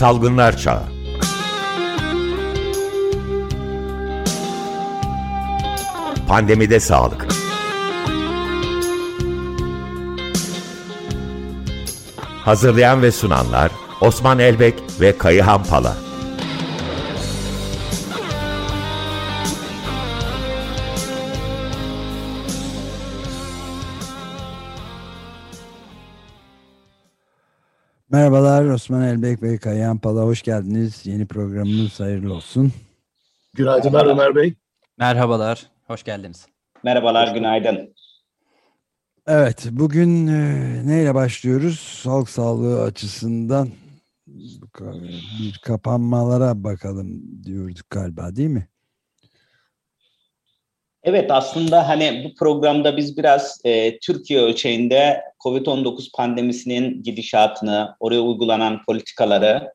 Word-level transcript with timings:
Salgınlar 0.00 0.56
Çağı. 0.56 0.82
Pandemide 6.28 6.80
Sağlık. 6.80 7.26
Hazırlayan 12.44 13.02
ve 13.02 13.12
sunanlar 13.12 13.70
Osman 14.00 14.38
Elbek 14.38 14.74
ve 15.00 15.18
Kayıhan 15.18 15.64
Pala 15.64 15.96
Osman 28.90 29.08
Elbek 29.08 29.42
ve 29.42 29.58
Kayan 29.58 29.98
Pala 29.98 30.22
hoş 30.22 30.42
geldiniz. 30.42 31.06
Yeni 31.06 31.26
programımız 31.26 32.00
hayırlı 32.00 32.34
olsun. 32.34 32.72
Günaydınlar 33.54 34.06
Ömer 34.06 34.34
Bey. 34.34 34.54
Merhabalar, 34.98 35.66
hoş 35.86 36.02
geldiniz. 36.02 36.46
Merhabalar, 36.84 37.34
günaydın. 37.34 37.94
Evet, 39.26 39.68
bugün 39.70 40.26
e, 40.26 40.82
neyle 40.86 41.14
başlıyoruz? 41.14 42.02
Halk 42.04 42.28
sağlığı 42.28 42.82
açısından 42.82 43.68
bir 44.26 45.60
kapanmalara 45.64 46.64
bakalım 46.64 47.22
diyorduk 47.44 47.90
galiba 47.90 48.36
değil 48.36 48.50
mi? 48.50 48.68
Evet 51.04 51.30
aslında 51.30 51.88
hani 51.88 52.24
bu 52.24 52.34
programda 52.34 52.96
biz 52.96 53.16
biraz 53.16 53.60
e, 53.64 53.98
Türkiye 53.98 54.40
ölçeğinde 54.40 55.22
COVID-19 55.44 56.12
pandemisinin 56.16 57.02
gidişatını, 57.02 57.94
oraya 58.00 58.20
uygulanan 58.20 58.84
politikaları, 58.84 59.72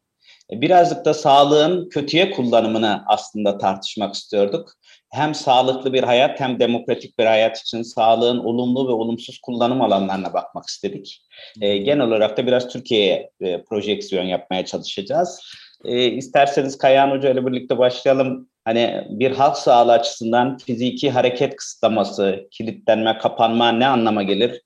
e, 0.52 0.62
birazcık 0.62 1.06
da 1.06 1.14
sağlığın 1.14 1.90
kötüye 1.90 2.32
kullanımını 2.32 3.04
aslında 3.08 3.58
tartışmak 3.58 4.16
istiyorduk. 4.16 4.74
Hem 5.12 5.36
sağlıklı 5.36 5.94
bir 5.94 6.04
hayat 6.04 6.40
hem 6.40 6.60
demokratik 6.60 7.20
bir 7.20 7.26
hayat 7.26 7.62
için 7.62 7.82
sağlığın 7.82 8.40
olumlu 8.40 8.88
ve 8.88 8.92
olumsuz 8.92 9.40
kullanım 9.40 9.82
alanlarına 9.82 10.34
bakmak 10.34 10.66
istedik. 10.68 11.26
E, 11.62 11.78
genel 11.78 12.08
olarak 12.08 12.38
da 12.38 12.48
biraz 12.48 12.68
Türkiye'ye 12.68 13.30
e, 13.42 13.64
projeksiyon 13.64 14.24
yapmaya 14.24 14.66
çalışacağız. 14.66 15.42
E, 15.84 16.06
isterseniz 16.06 16.78
Kayahan 16.78 17.12
Hoca 17.12 17.30
ile 17.30 17.46
birlikte 17.46 17.78
başlayalım. 17.78 18.50
Hani 18.66 19.08
bir 19.10 19.32
halk 19.32 19.58
sağlığı 19.58 19.92
açısından 19.92 20.58
fiziki 20.58 21.12
hareket 21.12 21.56
kısıtlaması, 21.56 22.48
kilitlenme, 22.52 23.18
kapanma 23.18 23.72
ne 23.72 23.88
anlama 23.88 24.24
gelir? 24.24 24.62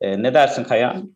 E, 0.00 0.22
ne 0.22 0.34
dersin 0.34 0.64
Kayahan? 0.64 1.14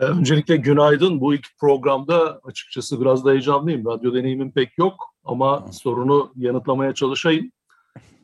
E, 0.00 0.04
öncelikle 0.04 0.56
günaydın. 0.56 1.20
Bu 1.20 1.34
ilk 1.34 1.46
programda 1.58 2.40
açıkçası 2.44 3.00
biraz 3.00 3.24
da 3.24 3.30
heyecanlıyım. 3.30 3.86
Radyo 3.86 4.14
deneyimim 4.14 4.52
pek 4.52 4.78
yok 4.78 5.14
ama 5.24 5.66
sorunu 5.72 6.32
yanıtlamaya 6.36 6.94
çalışayım. 6.94 7.52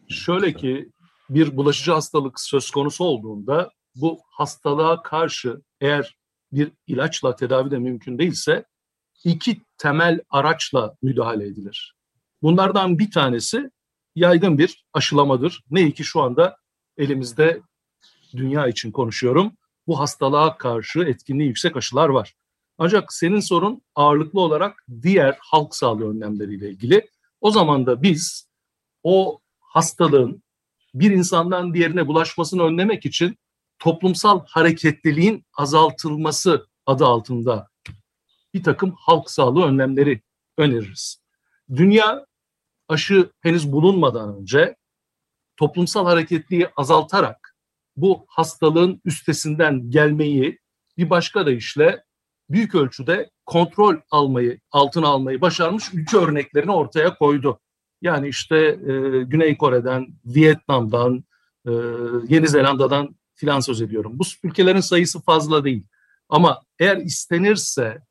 Şöyle 0.09 0.53
ki 0.53 0.91
bir 1.31 1.57
bulaşıcı 1.57 1.93
hastalık 1.93 2.41
söz 2.41 2.71
konusu 2.71 3.05
olduğunda 3.05 3.71
bu 3.95 4.21
hastalığa 4.31 5.03
karşı 5.03 5.61
eğer 5.81 6.17
bir 6.53 6.73
ilaçla 6.87 7.37
tedavi 7.37 7.71
de 7.71 7.79
mümkün 7.79 8.19
değilse 8.19 8.65
iki 9.27 9.61
temel 9.79 10.21
araçla 10.31 10.97
müdahale 11.03 11.47
edilir. 11.47 11.95
Bunlardan 12.43 12.99
bir 12.99 13.11
tanesi 13.11 13.71
yaygın 14.15 14.59
bir 14.59 14.85
aşılamadır. 14.93 15.65
Ne 15.71 15.91
ki 15.91 16.05
şu 16.05 16.21
anda 16.21 16.57
elimizde 16.97 17.61
dünya 18.37 18.67
için 18.67 18.91
konuşuyorum. 18.91 19.53
Bu 19.87 20.01
hastalığa 20.01 20.57
karşı 20.57 21.01
etkinliği 21.01 21.49
yüksek 21.49 21.77
aşılar 21.77 22.09
var. 22.09 22.35
Ancak 22.79 23.13
senin 23.13 23.41
sorun 23.41 23.83
ağırlıklı 23.95 24.41
olarak 24.41 24.85
diğer 25.03 25.37
halk 25.41 25.75
sağlığı 25.75 26.11
önlemleriyle 26.11 26.71
ilgili. 26.71 27.09
O 27.41 27.51
zaman 27.51 27.87
da 27.87 28.03
biz 28.03 28.49
o 29.03 29.41
hastalığın 29.61 30.43
bir 30.95 31.11
insandan 31.11 31.75
diğerine 31.75 32.07
bulaşmasını 32.07 32.63
önlemek 32.63 33.07
için 33.07 33.39
toplumsal 33.79 34.41
hareketliliğin 34.47 35.45
azaltılması 35.57 36.67
adı 36.87 37.05
altında 37.05 37.69
bir 38.57 38.63
takım 38.63 38.95
halk 38.99 39.31
sağlığı 39.31 39.65
önlemleri 39.65 40.21
öneririz. 40.59 41.23
Dünya 41.77 42.27
aşı 42.89 43.31
henüz 43.41 43.73
bulunmadan 43.73 44.37
önce 44.37 44.77
toplumsal 45.57 46.07
hareketliği 46.07 46.69
azaltarak 46.77 47.57
bu 47.97 48.25
hastalığın 48.29 49.01
üstesinden 49.05 49.91
gelmeyi 49.91 50.59
bir 50.99 51.11
başka 51.11 51.47
deyişle 51.47 52.05
büyük 52.51 52.75
ölçüde 52.75 53.31
kontrol 53.47 53.97
almayı, 54.11 54.61
altına 54.71 55.09
almayı 55.09 55.41
başarmış 55.41 55.95
ülke 55.95 56.17
örneklerini 56.17 56.73
ortaya 56.73 57.15
koydu. 57.15 57.61
Yani 58.03 58.29
işte 58.29 58.57
e, 58.57 59.23
Güney 59.23 59.59
Kore'den, 59.59 60.07
Vietnam'dan, 60.25 61.25
e, 61.67 61.73
Yeni 62.29 62.49
Zelanda'dan 62.49 63.17
filan 63.35 63.61
söz 63.61 63.83
ediyorum. 63.83 64.13
Bu 64.19 64.25
ülkelerin 64.43 64.81
sayısı 64.81 65.21
fazla 65.21 65.65
değil. 65.65 65.87
Ama 66.29 66.63
eğer 66.79 66.97
istenirse 66.97 68.06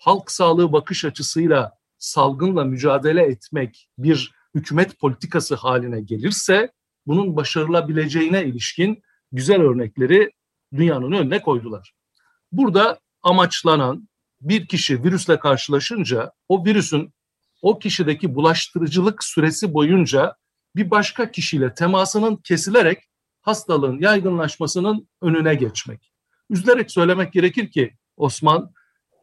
halk 0.00 0.30
sağlığı 0.30 0.72
bakış 0.72 1.04
açısıyla 1.04 1.78
salgınla 1.98 2.64
mücadele 2.64 3.22
etmek 3.22 3.88
bir 3.98 4.32
hükümet 4.54 4.98
politikası 4.98 5.54
haline 5.54 6.00
gelirse 6.00 6.72
bunun 7.06 7.36
başarılabileceğine 7.36 8.44
ilişkin 8.44 9.02
güzel 9.32 9.60
örnekleri 9.60 10.30
dünyanın 10.74 11.12
önüne 11.12 11.42
koydular. 11.42 11.94
Burada 12.52 13.00
amaçlanan 13.22 14.08
bir 14.40 14.66
kişi 14.66 15.04
virüsle 15.04 15.38
karşılaşınca 15.38 16.32
o 16.48 16.64
virüsün 16.64 17.14
o 17.62 17.78
kişideki 17.78 18.34
bulaştırıcılık 18.34 19.24
süresi 19.24 19.74
boyunca 19.74 20.36
bir 20.76 20.90
başka 20.90 21.30
kişiyle 21.30 21.74
temasının 21.74 22.36
kesilerek 22.36 22.98
hastalığın 23.42 23.98
yaygınlaşmasının 23.98 25.08
önüne 25.22 25.54
geçmek. 25.54 26.12
Üzülerek 26.50 26.90
söylemek 26.90 27.32
gerekir 27.32 27.70
ki 27.70 27.94
Osman 28.16 28.72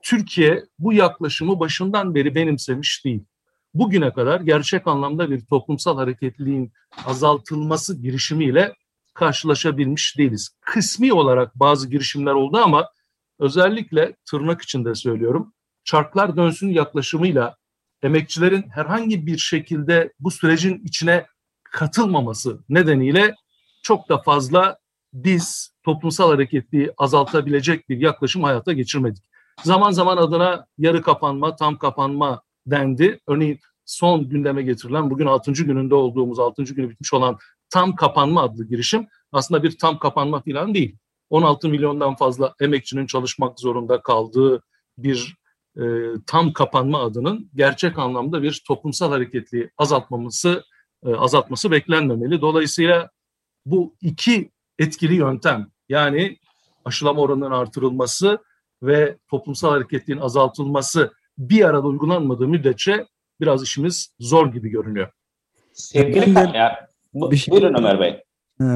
Türkiye 0.03 0.65
bu 0.79 0.93
yaklaşımı 0.93 1.59
başından 1.59 2.15
beri 2.15 2.35
benimsemiş 2.35 3.05
değil. 3.05 3.23
Bugüne 3.73 4.13
kadar 4.13 4.41
gerçek 4.41 4.87
anlamda 4.87 5.29
bir 5.29 5.45
toplumsal 5.45 5.97
hareketliliğin 5.97 6.73
azaltılması 7.05 8.01
girişimiyle 8.01 8.73
karşılaşabilmiş 9.13 10.17
değiliz. 10.17 10.49
Kısmi 10.61 11.13
olarak 11.13 11.55
bazı 11.55 11.89
girişimler 11.89 12.33
oldu 12.33 12.57
ama 12.57 12.89
özellikle 13.39 14.15
tırnak 14.29 14.61
içinde 14.61 14.95
söylüyorum. 14.95 15.53
Çarklar 15.83 16.37
dönsün 16.37 16.69
yaklaşımıyla 16.69 17.57
emekçilerin 18.03 18.65
herhangi 18.69 19.27
bir 19.27 19.37
şekilde 19.37 20.13
bu 20.19 20.31
sürecin 20.31 20.81
içine 20.85 21.25
katılmaması 21.63 22.59
nedeniyle 22.69 23.35
çok 23.83 24.09
da 24.09 24.21
fazla 24.21 24.77
biz 25.13 25.71
toplumsal 25.83 26.29
hareketliği 26.29 26.91
azaltabilecek 26.97 27.89
bir 27.89 27.97
yaklaşım 27.97 28.43
hayata 28.43 28.73
geçirmedik. 28.73 29.23
Zaman 29.63 29.91
zaman 29.91 30.17
adına 30.17 30.65
yarı 30.77 31.01
kapanma, 31.01 31.55
tam 31.55 31.77
kapanma 31.77 32.41
dendi. 32.65 33.19
Örneğin 33.27 33.59
son 33.85 34.29
gündeme 34.29 34.63
getirilen 34.63 35.09
bugün 35.09 35.25
6. 35.25 35.51
gününde 35.51 35.95
olduğumuz 35.95 36.39
6. 36.39 36.63
günü 36.63 36.89
bitmiş 36.89 37.13
olan 37.13 37.37
tam 37.69 37.95
kapanma 37.95 38.41
adlı 38.43 38.67
girişim 38.67 39.07
aslında 39.31 39.63
bir 39.63 39.77
tam 39.77 39.99
kapanma 39.99 40.41
falan 40.41 40.73
değil. 40.73 40.97
16 41.29 41.69
milyondan 41.69 42.15
fazla 42.15 42.55
emekçinin 42.61 43.05
çalışmak 43.05 43.59
zorunda 43.59 44.01
kaldığı 44.01 44.63
bir 44.97 45.37
e, 45.77 45.83
tam 46.27 46.53
kapanma 46.53 47.01
adının 47.03 47.49
gerçek 47.55 47.99
anlamda 47.99 48.43
bir 48.43 48.63
toplumsal 48.67 49.11
hareketliği 49.11 49.69
azaltmaması 49.77 50.63
e, 51.05 51.15
azaltması 51.15 51.71
beklenmemeli. 51.71 52.41
Dolayısıyla 52.41 53.09
bu 53.65 53.95
iki 54.01 54.51
etkili 54.79 55.15
yöntem 55.15 55.67
yani 55.89 56.37
aşılama 56.85 57.21
oranının 57.21 57.51
artırılması 57.51 58.39
ve 58.83 59.17
toplumsal 59.29 59.69
hareketliğin 59.69 60.19
azaltılması 60.19 61.11
bir 61.37 61.63
arada 61.65 61.87
uygulanmadığı 61.87 62.47
müddetçe 62.47 63.05
biraz 63.41 63.63
işimiz 63.63 64.09
zor 64.19 64.53
gibi 64.53 64.69
görünüyor. 64.69 65.11
Sevgili 65.73 66.57
ya, 66.57 66.89
bu, 67.13 67.31
bir 67.31 67.37
şey, 67.37 67.51
buyurun 67.51 67.75
Ömer 67.77 67.99
Bey. 67.99 68.23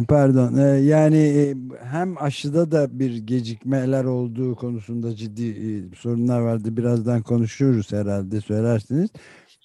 Pardon. 0.07 0.57
Ee, 0.57 0.79
yani 0.79 1.17
e, 1.17 1.55
hem 1.83 2.23
aşıda 2.23 2.71
da 2.71 2.99
bir 2.99 3.17
gecikmeler 3.17 4.03
olduğu 4.03 4.55
konusunda 4.55 5.15
ciddi 5.15 5.47
e, 5.49 5.95
sorunlar 5.95 6.41
vardı. 6.41 6.77
Birazdan 6.77 7.21
konuşuyoruz 7.21 7.91
herhalde 7.91 8.41
söylersiniz. 8.41 9.09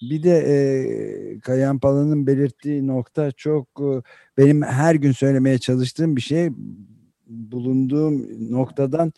Bir 0.01 0.23
de 0.23 0.37
e, 0.37 1.39
Kayan 1.39 1.79
Pala'nın 1.79 2.27
belirttiği 2.27 2.87
nokta 2.87 3.31
çok 3.31 3.67
e, 3.79 4.01
benim 4.37 4.61
her 4.61 4.95
gün 4.95 5.11
söylemeye 5.11 5.57
çalıştığım 5.57 6.15
bir 6.15 6.21
şey. 6.21 6.49
Bulunduğum 7.27 8.27
noktadan 8.51 9.13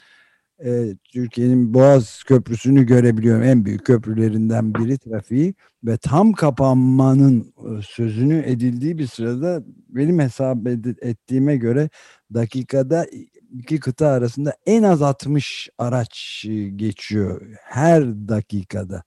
e, 0.66 0.96
Türkiye'nin 1.14 1.74
Boğaz 1.74 2.24
Köprüsü'nü 2.24 2.86
görebiliyorum. 2.86 3.44
En 3.44 3.66
büyük 3.66 3.86
köprülerinden 3.86 4.76
biri 4.76 4.98
trafiği 4.98 5.54
ve 5.84 5.98
tam 5.98 6.34
kapanmanın 6.34 7.54
e, 7.58 7.82
sözünü 7.82 8.44
edildiği 8.46 8.98
bir 8.98 9.08
sırada 9.08 9.64
benim 9.90 10.20
hesap 10.20 10.68
ettiğime 11.02 11.58
göre 11.58 11.90
dakikada 12.34 13.06
iki 13.52 13.80
kıta 13.80 14.08
arasında 14.08 14.54
en 14.66 14.84
az 14.84 15.02
60 15.02 15.70
araç 15.78 16.46
e, 16.50 16.70
geçiyor 16.70 17.42
her 17.64 18.04
dakikada. 18.06 19.04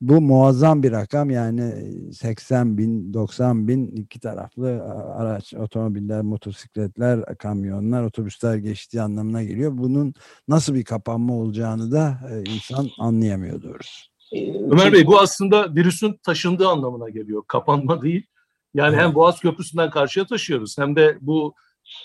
Bu 0.00 0.20
muazzam 0.20 0.82
bir 0.82 0.92
rakam 0.92 1.30
yani 1.30 1.72
80 2.12 2.78
bin, 2.78 3.14
90 3.14 3.68
bin 3.68 3.86
iki 3.86 4.20
taraflı 4.20 4.82
araç, 5.16 5.54
otomobiller, 5.54 6.22
motosikletler, 6.22 7.38
kamyonlar, 7.38 8.02
otobüsler 8.02 8.56
geçtiği 8.56 9.02
anlamına 9.02 9.42
geliyor. 9.42 9.72
Bunun 9.74 10.14
nasıl 10.48 10.74
bir 10.74 10.84
kapanma 10.84 11.34
olacağını 11.34 11.92
da 11.92 12.20
e, 12.30 12.50
insan 12.50 12.88
anlayamıyor 12.98 13.62
doğrusu. 13.62 14.10
Ömer 14.70 14.92
Bey 14.92 15.06
bu 15.06 15.20
aslında 15.20 15.74
virüsün 15.74 16.20
taşındığı 16.22 16.68
anlamına 16.68 17.08
geliyor. 17.08 17.42
Kapanma 17.48 18.02
değil. 18.02 18.26
Yani 18.74 18.96
hem 18.96 19.14
Boğaz 19.14 19.40
Köprüsü'nden 19.40 19.90
karşıya 19.90 20.26
taşıyoruz 20.26 20.78
hem 20.78 20.96
de 20.96 21.18
bu 21.20 21.54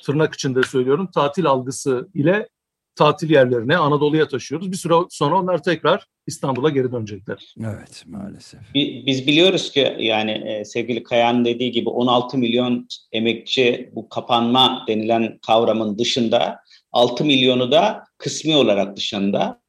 tırnak 0.05 0.33
içinde 0.33 0.63
söylüyorum 0.63 1.09
tatil 1.13 1.45
algısı 1.45 2.09
ile 2.13 2.49
tatil 2.95 3.29
yerlerine 3.29 3.77
Anadolu'ya 3.77 4.27
taşıyoruz. 4.27 4.71
Bir 4.71 4.77
süre 4.77 4.93
sonra 5.09 5.39
onlar 5.39 5.63
tekrar 5.63 6.05
İstanbul'a 6.27 6.69
geri 6.69 6.91
dönecekler. 6.91 7.55
Evet 7.59 8.03
maalesef. 8.05 8.59
Biz 9.05 9.27
biliyoruz 9.27 9.71
ki 9.71 9.95
yani 9.99 10.31
e, 10.31 10.65
sevgili 10.65 11.03
Kayan 11.03 11.45
dediği 11.45 11.71
gibi 11.71 11.89
16 11.89 12.37
milyon 12.37 12.87
emekçi 13.11 13.91
bu 13.95 14.09
kapanma 14.09 14.85
denilen 14.87 15.39
kavramın 15.47 15.97
dışında 15.97 16.59
6 16.91 17.25
milyonu 17.25 17.71
da 17.71 18.03
kısmi 18.17 18.55
olarak 18.55 18.97
dışında 18.97 19.61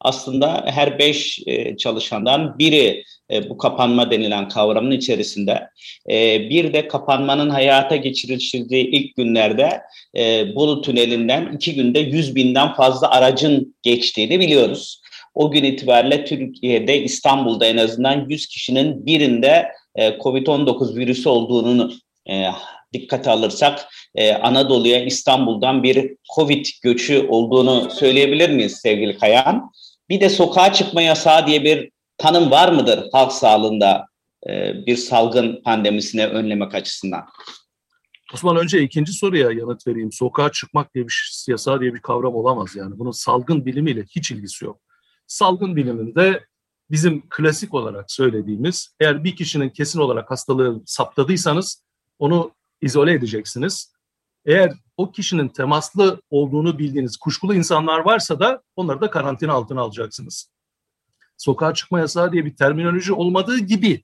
aslında 0.00 0.64
her 0.66 0.98
beş 0.98 1.42
e, 1.46 1.76
çalışandan 1.76 2.58
biri 2.58 3.04
e, 3.30 3.48
bu 3.50 3.58
kapanma 3.58 4.10
denilen 4.10 4.48
kavramın 4.48 4.90
içerisinde. 4.90 5.68
E, 6.10 6.40
bir 6.50 6.72
de 6.72 6.88
kapanmanın 6.88 7.50
hayata 7.50 7.96
geçirildiği 7.96 8.86
ilk 8.86 9.16
günlerde 9.16 9.80
e, 10.16 10.54
Bolu 10.54 10.82
Tüneli'nden 10.82 11.52
iki 11.52 11.74
günde 11.74 11.98
100 11.98 12.34
binden 12.34 12.74
fazla 12.74 13.10
aracın 13.10 13.76
geçtiğini 13.82 14.40
biliyoruz. 14.40 15.02
O 15.34 15.50
gün 15.50 15.64
itibariyle 15.64 16.24
Türkiye'de 16.24 17.02
İstanbul'da 17.02 17.66
en 17.66 17.76
azından 17.76 18.26
100 18.28 18.46
kişinin 18.46 19.06
birinde 19.06 19.68
e, 19.94 20.08
COVID-19 20.08 20.96
virüsü 20.96 21.28
olduğunu 21.28 21.92
e, 22.30 22.44
dikkate 22.92 23.30
alırsak 23.30 23.88
e, 24.14 24.32
Anadolu'ya 24.32 25.04
İstanbul'dan 25.04 25.82
bir 25.82 26.16
Covid 26.34 26.66
göçü 26.82 27.26
olduğunu 27.28 27.90
söyleyebilir 27.90 28.50
miyiz 28.50 28.80
sevgili 28.82 29.18
Kayan? 29.18 29.70
Bir 30.08 30.20
de 30.20 30.28
sokağa 30.28 30.72
çıkma 30.72 31.02
yasağı 31.02 31.46
diye 31.46 31.64
bir 31.64 31.90
tanım 32.18 32.50
var 32.50 32.72
mıdır 32.72 33.08
halk 33.12 33.32
sağlığında 33.32 34.06
e, 34.48 34.74
bir 34.86 34.96
salgın 34.96 35.62
pandemisine 35.62 36.26
önlemek 36.26 36.74
açısından? 36.74 37.24
Osman 38.34 38.56
önce 38.56 38.82
ikinci 38.82 39.12
soruya 39.12 39.50
yanıt 39.50 39.86
vereyim. 39.86 40.12
Sokağa 40.12 40.52
çıkmak 40.52 40.94
diye 40.94 41.06
bir 41.06 41.44
yasağı 41.48 41.80
diye 41.80 41.94
bir 41.94 42.00
kavram 42.00 42.34
olamaz 42.34 42.76
yani. 42.76 42.98
Bunun 42.98 43.10
salgın 43.10 43.66
bilimiyle 43.66 44.04
hiç 44.16 44.30
ilgisi 44.30 44.64
yok. 44.64 44.80
Salgın 45.26 45.76
biliminde 45.76 46.44
bizim 46.90 47.28
klasik 47.28 47.74
olarak 47.74 48.12
söylediğimiz 48.12 48.94
eğer 49.00 49.24
bir 49.24 49.36
kişinin 49.36 49.70
kesin 49.70 50.00
olarak 50.00 50.30
hastalığı 50.30 50.82
saptadıysanız 50.86 51.84
onu 52.18 52.52
izole 52.82 53.12
edeceksiniz. 53.12 53.92
Eğer 54.44 54.72
o 54.96 55.12
kişinin 55.12 55.48
temaslı 55.48 56.22
olduğunu 56.30 56.78
bildiğiniz 56.78 57.16
kuşkulu 57.16 57.54
insanlar 57.54 57.98
varsa 57.98 58.40
da 58.40 58.62
onları 58.76 59.00
da 59.00 59.10
karantina 59.10 59.52
altına 59.52 59.80
alacaksınız. 59.80 60.50
Sokağa 61.36 61.74
çıkma 61.74 62.00
yasağı 62.00 62.32
diye 62.32 62.44
bir 62.44 62.56
terminoloji 62.56 63.12
olmadığı 63.12 63.58
gibi 63.58 64.02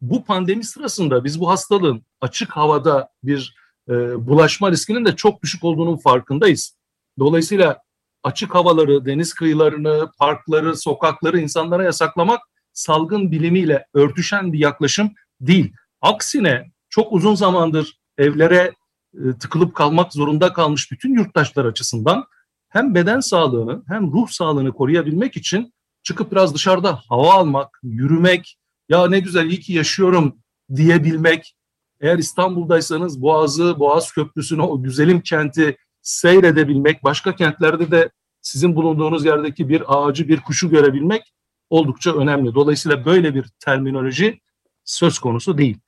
bu 0.00 0.24
pandemi 0.24 0.64
sırasında 0.64 1.24
biz 1.24 1.40
bu 1.40 1.50
hastalığın 1.50 2.02
açık 2.20 2.50
havada 2.50 3.08
bir 3.22 3.56
e, 3.88 3.92
bulaşma 4.26 4.70
riskinin 4.70 5.04
de 5.04 5.16
çok 5.16 5.42
düşük 5.42 5.64
olduğunun 5.64 5.96
farkındayız. 5.96 6.76
Dolayısıyla 7.18 7.82
açık 8.22 8.54
havaları, 8.54 9.06
deniz 9.06 9.34
kıyılarını, 9.34 10.10
parkları, 10.18 10.76
sokakları 10.76 11.40
insanlara 11.40 11.84
yasaklamak 11.84 12.40
salgın 12.72 13.32
bilimiyle 13.32 13.86
örtüşen 13.94 14.52
bir 14.52 14.58
yaklaşım 14.58 15.14
değil. 15.40 15.72
Aksine 16.00 16.70
çok 16.88 17.12
uzun 17.12 17.34
zamandır 17.34 17.98
evlere 18.18 18.72
e, 19.14 19.38
tıkılıp 19.40 19.74
kalmak 19.74 20.12
zorunda 20.12 20.52
kalmış 20.52 20.92
bütün 20.92 21.14
yurttaşlar 21.14 21.64
açısından 21.64 22.24
hem 22.68 22.94
beden 22.94 23.20
sağlığını 23.20 23.82
hem 23.88 24.12
ruh 24.12 24.28
sağlığını 24.28 24.72
koruyabilmek 24.72 25.36
için 25.36 25.74
çıkıp 26.02 26.32
biraz 26.32 26.54
dışarıda 26.54 27.00
hava 27.08 27.34
almak, 27.34 27.80
yürümek, 27.82 28.58
ya 28.88 29.08
ne 29.08 29.20
güzel 29.20 29.46
iyi 29.46 29.60
ki 29.60 29.72
yaşıyorum 29.72 30.36
diyebilmek. 30.76 31.56
Eğer 32.00 32.18
İstanbul'daysanız 32.18 33.22
Boğaz'ı, 33.22 33.78
Boğaz 33.78 34.12
Köprüsü'nü, 34.12 34.62
o 34.62 34.82
güzelim 34.82 35.20
kenti 35.20 35.76
seyredebilmek, 36.02 37.04
başka 37.04 37.36
kentlerde 37.36 37.90
de 37.90 38.10
sizin 38.42 38.76
bulunduğunuz 38.76 39.24
yerdeki 39.24 39.68
bir 39.68 39.82
ağacı, 39.86 40.28
bir 40.28 40.40
kuşu 40.40 40.70
görebilmek 40.70 41.22
oldukça 41.70 42.16
önemli. 42.16 42.54
Dolayısıyla 42.54 43.04
böyle 43.04 43.34
bir 43.34 43.44
terminoloji 43.64 44.40
söz 44.84 45.18
konusu 45.18 45.58
değil. 45.58 45.78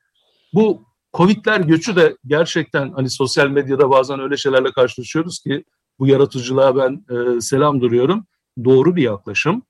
Bu 0.54 0.87
Covid'ler 1.18 1.60
göçü 1.60 1.96
de 1.96 2.16
gerçekten 2.26 2.92
hani 2.92 3.10
sosyal 3.10 3.48
medyada 3.48 3.90
bazen 3.90 4.20
öyle 4.20 4.36
şeylerle 4.36 4.72
karşılaşıyoruz 4.72 5.38
ki 5.38 5.64
bu 5.98 6.06
yaratıcılığa 6.06 6.76
ben 6.76 7.04
e, 7.16 7.40
selam 7.40 7.80
duruyorum. 7.80 8.26
Doğru 8.64 8.96
bir 8.96 9.02
yaklaşım. 9.02 9.62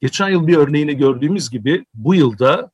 Geçen 0.00 0.28
yıl 0.28 0.46
bir 0.46 0.56
örneğini 0.56 0.96
gördüğümüz 0.96 1.50
gibi 1.50 1.84
bu 1.94 2.14
yılda 2.14 2.70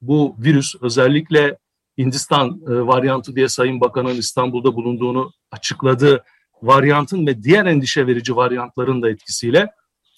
bu 0.00 0.36
virüs 0.38 0.74
özellikle 0.82 1.58
Hindistan 1.98 2.48
e, 2.48 2.86
varyantı 2.86 3.36
diye 3.36 3.48
Sayın 3.48 3.80
Bakan'ın 3.80 4.14
İstanbul'da 4.14 4.74
bulunduğunu 4.74 5.32
açıkladı. 5.50 6.24
Varyantın 6.62 7.26
ve 7.26 7.42
diğer 7.42 7.66
endişe 7.66 8.06
verici 8.06 8.36
varyantların 8.36 9.02
da 9.02 9.10
etkisiyle 9.10 9.70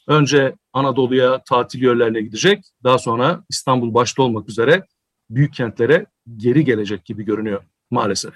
önce 0.08 0.54
Anadolu'ya 0.72 1.42
tatil 1.48 1.82
yerlerine 1.82 2.20
gidecek. 2.20 2.64
Daha 2.84 2.98
sonra 2.98 3.44
İstanbul 3.50 3.94
başta 3.94 4.22
olmak 4.22 4.48
üzere 4.48 4.86
büyük 5.30 5.54
kentlere 5.54 6.06
geri 6.36 6.64
gelecek 6.64 7.04
gibi 7.04 7.24
görünüyor 7.24 7.62
maalesef. 7.90 8.32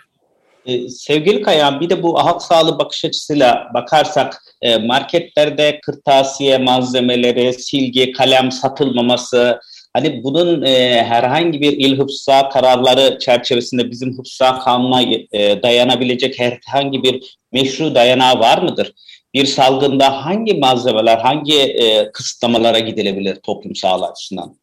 Ee, 0.67 0.89
sevgili 0.89 1.43
Kayan 1.43 1.81
bir 1.81 1.91
de 1.91 2.03
bu 2.03 2.19
halk 2.25 2.43
sağlığı 2.43 2.79
bakış 2.79 3.05
açısıyla 3.05 3.71
bakarsak 3.75 4.43
e, 4.63 4.77
marketlerde 4.77 5.81
kırtasiye 5.81 6.59
malzemeleri, 6.59 7.53
silgi, 7.53 8.13
kalem 8.13 8.53
satılmaması, 8.53 9.61
hani 9.93 10.25
bunun 10.25 10.63
e, 10.63 11.05
herhangi 11.05 11.61
bir 11.61 11.73
il 11.73 11.99
hıfza 11.99 12.49
kararları 12.49 13.19
çerçevesinde 13.19 13.91
bizim 13.91 14.19
hıfza 14.19 14.59
kanuna 14.59 15.03
e, 15.03 15.63
dayanabilecek 15.63 16.39
herhangi 16.39 17.03
bir 17.03 17.37
meşru 17.53 17.95
dayanağı 17.95 18.39
var 18.39 18.59
mıdır? 18.59 18.93
Bir 19.35 19.47
salgında 19.47 20.25
hangi 20.25 20.55
malzemeler, 20.55 21.19
hangi 21.19 21.77
kısıtlamalara 22.13 22.79
gidilebilir 22.79 23.37
toplum 23.37 23.75
sağlığı 23.75 24.07
açısından? 24.07 24.57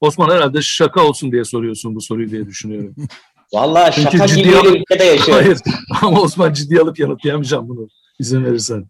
Osman 0.00 0.30
herhalde 0.30 0.62
şaka 0.62 1.04
olsun 1.08 1.32
diye 1.32 1.44
soruyorsun 1.44 1.94
bu 1.94 2.00
soruyu 2.00 2.30
diye 2.30 2.46
düşünüyorum. 2.46 2.94
Vallahi 3.52 4.02
şaka 4.02 4.26
gibi 4.26 4.48
bir 4.48 4.80
ülkede 4.80 5.04
yaşıyoruz. 5.04 5.44
Hayır 5.44 5.58
ama 6.02 6.20
Osman 6.20 6.52
ciddi 6.52 6.80
alıp 6.80 6.98
yanıtlayamayacağım 6.98 7.68
bunu 7.68 7.88
izin 8.20 8.44
verirsen. 8.44 8.86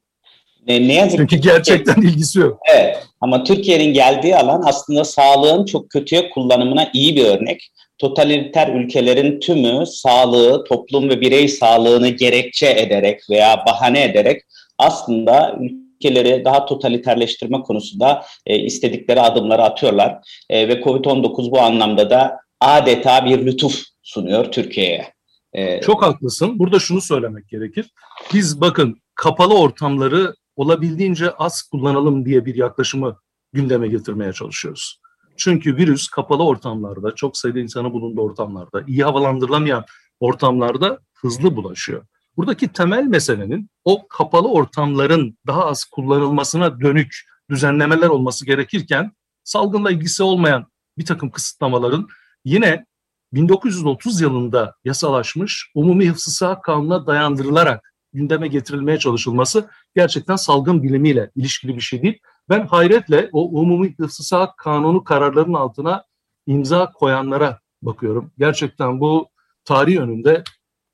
Ne, 0.68 0.88
ne 0.88 0.94
yazık 0.94 1.18
Çünkü 1.18 1.36
gerçekten 1.36 2.02
ilgisi 2.02 2.38
yok. 2.38 2.58
Evet 2.74 3.06
ama 3.20 3.44
Türkiye'nin 3.44 3.94
geldiği 3.94 4.36
alan 4.36 4.62
aslında 4.66 5.04
sağlığın 5.04 5.64
çok 5.64 5.90
kötüye 5.90 6.30
kullanımına 6.30 6.90
iyi 6.92 7.16
bir 7.16 7.24
örnek. 7.24 7.72
Totaliter 7.98 8.68
ülkelerin 8.68 9.40
tümü 9.40 9.86
sağlığı, 9.86 10.64
toplum 10.64 11.08
ve 11.08 11.20
birey 11.20 11.48
sağlığını 11.48 12.08
gerekçe 12.08 12.66
ederek 12.66 13.20
veya 13.30 13.64
bahane 13.66 14.04
ederek 14.04 14.42
aslında 14.78 15.58
ülkeleri 15.96 16.44
daha 16.44 16.66
totaliterleştirme 16.66 17.62
konusunda 17.62 18.24
e, 18.46 18.58
istedikleri 18.58 19.20
adımları 19.20 19.62
atıyorlar. 19.62 20.18
E, 20.50 20.68
ve 20.68 20.80
Covid-19 20.80 21.50
bu 21.50 21.60
anlamda 21.60 22.10
da 22.10 22.40
adeta 22.60 23.24
bir 23.24 23.46
lütuf 23.46 23.82
sunuyor 24.02 24.52
Türkiye'ye. 24.52 25.12
E, 25.52 25.80
Çok 25.80 26.02
haklısın. 26.02 26.58
Burada 26.58 26.78
şunu 26.78 27.00
söylemek 27.00 27.48
gerekir. 27.48 27.90
Biz 28.34 28.60
bakın 28.60 29.00
kapalı 29.14 29.58
ortamları 29.58 30.34
olabildiğince 30.56 31.30
az 31.30 31.62
kullanalım 31.62 32.26
diye 32.26 32.44
bir 32.44 32.54
yaklaşımı 32.54 33.16
gündeme 33.52 33.88
getirmeye 33.88 34.32
çalışıyoruz. 34.32 35.00
Çünkü 35.36 35.76
virüs 35.76 36.08
kapalı 36.08 36.44
ortamlarda, 36.44 37.14
çok 37.14 37.36
sayıda 37.36 37.58
insanı 37.58 37.92
bulunduğu 37.92 38.20
ortamlarda, 38.20 38.82
iyi 38.86 39.04
havalandırılamayan 39.04 39.84
ortamlarda 40.20 40.98
hızlı 41.14 41.56
bulaşıyor. 41.56 42.06
Buradaki 42.36 42.68
temel 42.68 43.04
meselenin 43.04 43.70
o 43.84 44.08
kapalı 44.08 44.48
ortamların 44.48 45.38
daha 45.46 45.66
az 45.66 45.84
kullanılmasına 45.84 46.80
dönük 46.80 47.16
düzenlemeler 47.50 48.08
olması 48.08 48.46
gerekirken 48.46 49.12
salgınla 49.44 49.90
ilgisi 49.90 50.22
olmayan 50.22 50.66
bir 50.98 51.04
takım 51.04 51.30
kısıtlamaların 51.30 52.08
yine 52.44 52.86
1930 53.32 54.20
yılında 54.20 54.74
yasalaşmış 54.84 55.70
Umumi 55.74 56.08
Hıfzı 56.10 56.30
Sağ 56.30 56.60
Kanunu'na 56.60 57.06
dayandırılarak 57.06 57.92
gündeme 58.12 58.48
getirilmeye 58.48 58.98
çalışılması 58.98 59.70
gerçekten 59.94 60.36
salgın 60.36 60.82
bilimiyle 60.82 61.30
ilişkili 61.34 61.76
bir 61.76 61.80
şey 61.80 62.02
değil. 62.02 62.18
Ben 62.48 62.66
hayretle 62.66 63.28
o 63.32 63.60
Umumi 63.60 63.94
Hıfzı 63.98 64.24
Sağ 64.24 64.54
Kanunu 64.56 65.04
kararlarının 65.04 65.54
altına 65.54 66.04
imza 66.46 66.92
koyanlara 66.92 67.60
bakıyorum. 67.82 68.32
Gerçekten 68.38 69.00
bu 69.00 69.28
tarih 69.64 69.96
önünde 70.00 70.44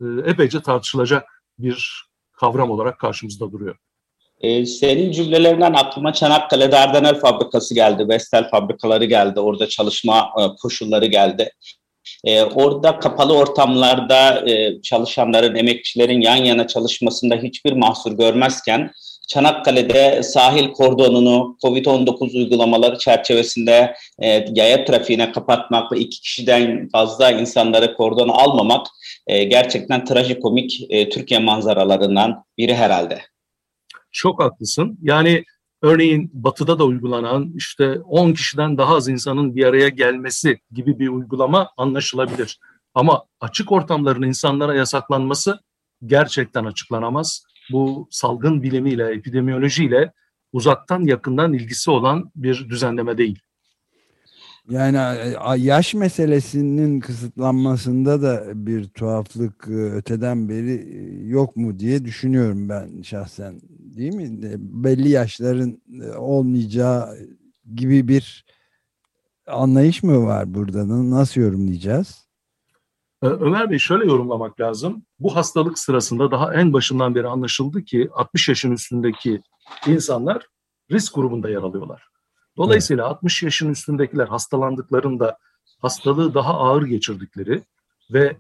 e, 0.01 0.05
epeyce 0.31 0.63
tartışılacak 0.63 1.32
bir 1.59 2.05
kavram 2.33 2.71
olarak 2.71 2.99
karşımızda 2.99 3.53
duruyor. 3.53 3.77
Ee, 4.41 4.67
senin 4.67 5.13
cümlelerinden 5.13 5.73
aklıma 5.73 6.13
Çanakkale 6.13 6.73
Dardanel 6.73 7.21
fabrikası 7.21 7.75
geldi, 7.75 8.09
Vestel 8.09 8.51
fabrikaları 8.51 9.05
geldi, 9.05 9.41
orada 9.41 9.69
çalışma 9.69 10.33
e, 10.41 10.57
koşulları 10.63 11.07
geldi. 11.07 11.51
E, 12.25 12.43
orada 12.43 12.99
kapalı 12.99 13.37
ortamlarda 13.37 14.51
e, 14.51 14.83
çalışanların, 14.83 15.55
emekçilerin 15.55 16.21
yan 16.21 16.37
yana 16.37 16.67
çalışmasında 16.67 17.37
hiçbir 17.37 17.73
mahsur 17.73 18.13
görmezken 18.13 18.91
Çanakkale'de 19.29 20.23
sahil 20.23 20.73
kordonunu 20.73 21.57
COVID-19 21.63 22.37
uygulamaları 22.37 22.99
çerçevesinde 22.99 23.95
e, 24.19 24.29
yaya 24.55 24.85
trafiğine 24.85 25.33
kapatmak 25.33 25.93
ve 25.93 25.99
iki 25.99 26.21
kişiden 26.21 26.89
fazla 26.89 27.31
insanları 27.31 27.95
kordona 27.95 28.33
almamak 28.33 28.87
e, 29.27 29.45
gerçekten 29.45 30.05
trajikomik 30.05 30.87
e, 30.89 31.09
Türkiye 31.09 31.41
manzaralarından 31.41 32.45
biri 32.59 32.75
herhalde. 32.75 33.23
Çok 34.13 34.43
haklısın. 34.43 34.99
Yani 35.03 35.45
örneğin 35.83 36.31
batıda 36.33 36.79
da 36.79 36.85
uygulanan 36.85 37.53
işte 37.57 37.99
10 38.01 38.33
kişiden 38.33 38.79
daha 38.79 38.95
az 38.97 39.09
insanın 39.09 39.57
bir 39.57 39.65
araya 39.65 39.89
gelmesi 39.89 40.59
gibi 40.73 40.99
bir 40.99 41.09
uygulama 41.09 41.71
anlaşılabilir. 41.77 42.59
Ama 42.95 43.25
açık 43.41 43.73
ortamların 43.73 44.23
insanlara 44.23 44.75
yasaklanması 44.75 45.61
gerçekten 46.07 46.65
açıklanamaz. 46.65 47.45
Bu 47.73 48.09
salgın 48.11 48.63
bilimiyle, 48.63 49.15
epidemiyolojiyle 49.15 50.13
uzaktan 50.53 51.01
yakından 51.01 51.53
ilgisi 51.53 51.91
olan 51.91 52.31
bir 52.37 52.69
düzenleme 52.69 53.19
değil. 53.19 53.39
Yani 54.71 54.99
yaş 55.65 55.95
meselesinin 55.95 57.01
kısıtlanmasında 57.01 58.23
da 58.23 58.67
bir 58.67 58.89
tuhaflık 58.89 59.69
e, 59.69 59.73
öteden 59.73 60.49
beri 60.49 60.73
e, 60.73 61.27
yok 61.29 61.57
mu 61.57 61.79
diye 61.79 62.05
düşünüyorum 62.05 62.69
ben 62.69 63.03
şahsen. 63.03 63.61
Değil 63.69 64.15
mi? 64.15 64.31
Belli 64.59 65.09
yaşların 65.09 65.83
e, 66.03 66.17
olmayacağı 66.17 67.19
gibi 67.75 68.09
bir 68.09 68.45
anlayış 69.47 70.03
mı 70.03 70.25
var 70.25 70.55
burada? 70.55 71.11
Nasıl 71.11 71.41
yorumlayacağız? 71.41 72.27
Ömer 73.23 73.71
Bey 73.71 73.79
şöyle 73.79 74.05
yorumlamak 74.05 74.61
lazım. 74.61 75.03
Bu 75.21 75.37
hastalık 75.37 75.79
sırasında 75.79 76.31
daha 76.31 76.55
en 76.55 76.73
başından 76.73 77.15
beri 77.15 77.29
anlaşıldı 77.29 77.85
ki 77.85 78.09
60 78.13 78.49
yaşın 78.49 78.73
üstündeki 78.73 79.43
insanlar 79.87 80.47
risk 80.91 81.15
grubunda 81.15 81.51
yer 81.51 81.63
alıyorlar. 81.63 82.03
Dolayısıyla 82.57 83.05
evet. 83.05 83.17
60 83.17 83.43
yaşın 83.43 83.71
üstündekiler 83.71 84.27
hastalandıklarında 84.27 85.39
hastalığı 85.79 86.35
daha 86.35 86.55
ağır 86.55 86.83
geçirdikleri 86.83 87.63
ve 88.13 88.37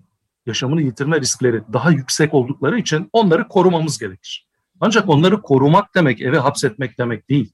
yaşamını 0.46 0.82
yitirme 0.82 1.20
riskleri 1.20 1.62
daha 1.72 1.90
yüksek 1.90 2.34
oldukları 2.34 2.78
için 2.78 3.08
onları 3.12 3.48
korumamız 3.48 3.98
gerekir. 3.98 4.46
Ancak 4.80 5.08
onları 5.08 5.42
korumak 5.42 5.94
demek 5.94 6.20
eve 6.20 6.38
hapsetmek 6.38 6.98
demek 6.98 7.30
değil. 7.30 7.52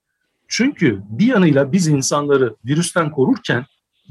Çünkü 0.49 1.03
bir 1.09 1.27
yanıyla 1.27 1.73
biz 1.73 1.89
insanları 1.89 2.57
virüsten 2.65 3.11
korurken 3.11 3.67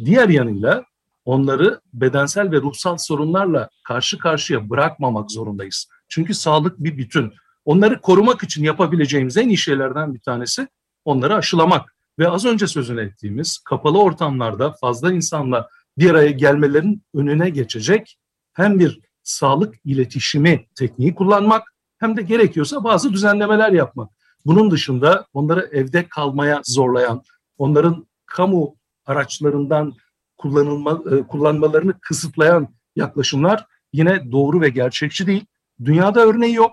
diğer 0.05 0.29
yanıyla 0.29 0.86
onları 1.27 1.81
bedensel 1.93 2.51
ve 2.51 2.57
ruhsal 2.57 2.98
sorunlarla 2.98 3.69
karşı 3.84 4.17
karşıya 4.17 4.69
bırakmamak 4.69 5.31
zorundayız. 5.31 5.88
Çünkü 6.10 6.34
sağlık 6.34 6.79
bir 6.79 6.98
bütün. 6.98 7.34
Onları 7.65 8.01
korumak 8.01 8.43
için 8.43 8.63
yapabileceğimiz 8.63 9.38
en 9.38 9.48
iyi 9.48 9.57
şeylerden 9.57 10.13
bir 10.13 10.19
tanesi 10.19 10.67
onları 11.05 11.36
aşılamak. 11.36 11.96
Ve 12.19 12.29
az 12.29 12.46
önce 12.46 12.67
sözünü 12.67 13.01
ettiğimiz 13.01 13.57
kapalı 13.57 14.01
ortamlarda 14.01 14.72
fazla 14.72 15.13
insanla 15.13 15.69
bir 15.98 16.10
araya 16.12 16.31
gelmelerin 16.31 17.03
önüne 17.13 17.50
geçecek 17.50 18.17
hem 18.53 18.79
bir 18.79 19.00
sağlık 19.24 19.75
iletişimi 19.86 20.65
tekniği 20.75 21.15
kullanmak 21.15 21.74
hem 21.98 22.17
de 22.17 22.22
gerekiyorsa 22.22 22.84
bazı 22.84 23.13
düzenlemeler 23.13 23.72
yapmak. 23.72 24.10
Bunun 24.46 24.72
dışında 24.72 25.25
onları 25.34 25.69
evde 25.72 26.07
kalmaya 26.10 26.62
zorlayan, 26.65 27.24
onların 27.57 28.07
kamu 28.25 28.75
araçlarından 29.05 29.93
kullanılma, 30.38 31.01
e, 31.12 31.27
kullanmalarını 31.27 32.00
kısıtlayan 32.00 32.67
yaklaşımlar 32.96 33.65
yine 33.94 34.32
doğru 34.32 34.62
ve 34.62 34.70
gerçekçi 34.70 35.27
değil. 35.27 35.46
Dünyada 35.86 36.22
örneği 36.22 36.53
yok. 36.53 36.72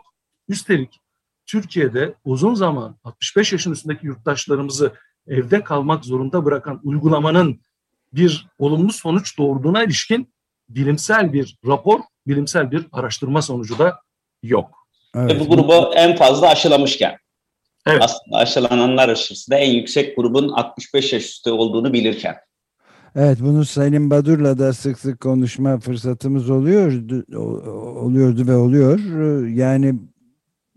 Üstelik 0.48 1.00
Türkiye'de 1.46 2.14
uzun 2.24 2.54
zaman 2.54 2.96
65 3.04 3.52
yaşın 3.52 3.72
üstündeki 3.72 4.06
yurttaşlarımızı 4.06 4.92
evde 5.26 5.64
kalmak 5.64 6.04
zorunda 6.04 6.44
bırakan 6.44 6.80
uygulamanın 6.84 7.60
bir 8.12 8.46
olumlu 8.58 8.92
sonuç 8.92 9.38
doğurduğuna 9.38 9.84
ilişkin 9.84 10.34
bilimsel 10.68 11.32
bir 11.32 11.58
rapor, 11.66 12.00
bilimsel 12.26 12.70
bir 12.70 12.86
araştırma 12.92 13.42
sonucu 13.42 13.78
da 13.78 14.00
yok. 14.42 14.70
Evet. 15.16 15.30
Ve 15.30 15.40
bu 15.40 15.48
grubu 15.48 15.94
en 15.94 16.16
fazla 16.16 16.48
aşılamışken. 16.48 17.16
Evet. 17.86 18.02
Aslında 18.02 18.36
aşılananlar 18.36 19.08
aşısında 19.08 19.56
en 19.56 19.70
yüksek 19.70 20.16
grubun 20.16 20.48
65 20.48 21.12
yaş 21.12 21.24
üstü 21.24 21.50
olduğunu 21.50 21.92
bilirken. 21.92 22.36
Evet 23.16 23.38
bunu 23.40 23.64
Sayın 23.64 24.10
Badur'la 24.10 24.58
da 24.58 24.72
sık 24.72 24.98
sık 24.98 25.20
konuşma 25.20 25.78
fırsatımız 25.78 26.50
oluyordu, 26.50 27.24
oluyordu 28.00 28.46
ve 28.46 28.56
oluyor. 28.56 28.98
Yani 29.46 29.94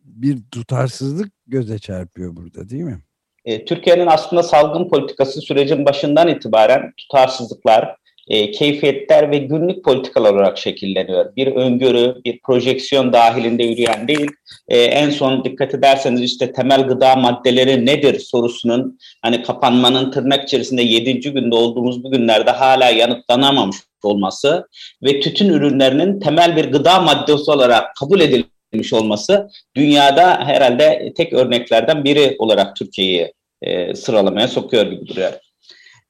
bir 0.04 0.38
tutarsızlık 0.52 1.32
göze 1.48 1.80
çarpıyor 1.80 2.36
burada 2.36 2.70
değil 2.70 2.84
mi? 2.84 3.00
E, 3.46 3.66
Türkiye'nin 3.66 4.08
aslında 4.08 4.44
salgın 4.44 4.90
politikası 4.90 5.42
sürecin 5.42 5.86
başından 5.86 6.28
itibaren 6.28 6.94
tutarsızlıklar, 6.98 7.96
e, 8.28 8.52
keyfiyetler 8.52 9.32
ve 9.32 9.38
günlük 9.38 9.84
politikalar 9.84 10.34
olarak 10.34 10.58
şekilleniyor. 10.58 11.36
Bir 11.36 11.48
öngörü, 11.48 12.16
bir 12.26 12.40
projeksiyon 12.40 13.14
dahilinde 13.14 13.64
yürüyen 13.64 14.08
değil. 14.08 14.32
E, 14.68 14.78
en 14.78 15.10
son 15.10 15.44
dikkat 15.44 15.74
ederseniz 15.74 16.22
işte 16.22 16.54
temel 16.54 16.88
gıda 16.88 17.16
maddeleri 17.16 17.86
nedir 17.86 18.20
sorusunun 18.20 19.00
hani 19.22 19.44
kapanmanın 19.44 20.12
tırnak 20.12 20.44
içerisinde 20.44 20.82
7. 20.82 21.20
günde 21.20 21.56
olduğumuz 21.56 22.04
bu 22.04 22.12
günlerde 22.12 22.52
hala 22.52 22.90
yanıtlanamamış 22.90 23.78
olması 24.04 24.68
ve 25.04 25.20
tütün 25.20 25.50
ürünlerinin 25.50 26.20
temel 26.20 26.56
bir 26.56 26.66
gıda 26.66 27.00
maddesi 27.00 27.52
olarak 27.52 27.96
kabul 27.96 28.20
edilmiş 28.20 28.94
olması 28.94 29.50
dünyada 29.76 30.40
herhalde 30.46 31.14
tek 31.18 31.34
örneklerden 31.34 32.04
biri 32.04 32.36
olarak 32.40 32.76
Türkiye'yi 32.76 33.34
e, 33.62 33.96
sıralamaya 33.96 34.48
sokuyor 34.48 34.86
gibi 34.86 35.08
duruyor. 35.08 35.32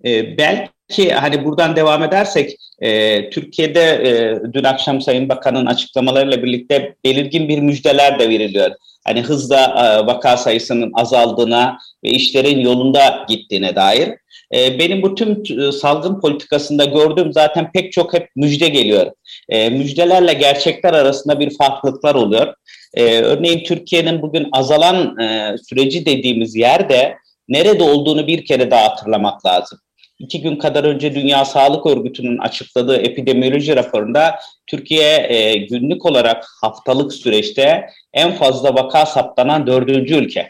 E, 0.06 0.38
belki 0.38 0.77
hani 1.14 1.46
buradan 1.46 1.76
devam 1.76 2.04
edersek 2.04 2.58
e, 2.80 3.30
Türkiye'de 3.30 3.82
e, 3.82 4.40
dün 4.54 4.64
akşam 4.64 5.02
Sayın 5.02 5.30
Bakan'ın 5.30 5.66
açıklamalarıyla 5.66 6.44
birlikte 6.44 6.96
belirgin 7.04 7.50
bir 7.50 7.60
müjdeler 7.60 8.20
de 8.20 8.30
veriliyor. 8.30 8.72
Hani 9.08 9.22
hızla 9.22 9.62
e, 9.62 10.08
vaka 10.08 10.38
sayısının 10.38 10.92
azaldığına 10.94 11.78
ve 12.04 12.10
işlerin 12.10 12.60
yolunda 12.60 13.26
gittiğine 13.30 13.76
dair. 13.76 14.10
E, 14.56 14.80
benim 14.80 15.02
bu 15.02 15.16
tüm 15.16 15.44
e, 15.60 15.72
salgın 15.72 16.20
politikasında 16.20 16.86
gördüğüm 16.86 17.34
zaten 17.34 17.72
pek 17.72 17.92
çok 17.92 18.14
hep 18.14 18.30
müjde 18.36 18.70
geliyor. 18.70 19.12
E, 19.50 19.70
müjdelerle 19.70 20.34
gerçekler 20.34 20.94
arasında 20.94 21.40
bir 21.40 21.58
farklılıklar 21.58 22.16
oluyor. 22.16 22.54
E, 22.94 23.20
örneğin 23.20 23.64
Türkiye'nin 23.64 24.22
bugün 24.22 24.48
azalan 24.52 25.20
e, 25.20 25.56
süreci 25.70 26.06
dediğimiz 26.06 26.56
yerde 26.56 27.18
nerede 27.50 27.84
olduğunu 27.84 28.28
bir 28.28 28.46
kere 28.46 28.72
daha 28.72 28.84
hatırlamak 28.84 29.46
lazım. 29.46 29.80
İki 30.20 30.42
gün 30.42 30.56
kadar 30.56 30.84
önce 30.84 31.16
Dünya 31.16 31.46
Sağlık 31.46 31.86
Örgütü'nün 31.86 32.38
açıkladığı 32.38 32.98
epidemioloji 32.98 33.76
raporunda 33.76 34.40
Türkiye 34.68 35.28
e, 35.30 35.56
günlük 35.58 36.06
olarak 36.06 36.46
haftalık 36.62 37.14
süreçte 37.14 37.90
en 38.14 38.32
fazla 38.32 38.76
vaka 38.76 39.06
saptanan 39.06 39.68
dördüncü 39.68 40.16
ülke. 40.16 40.50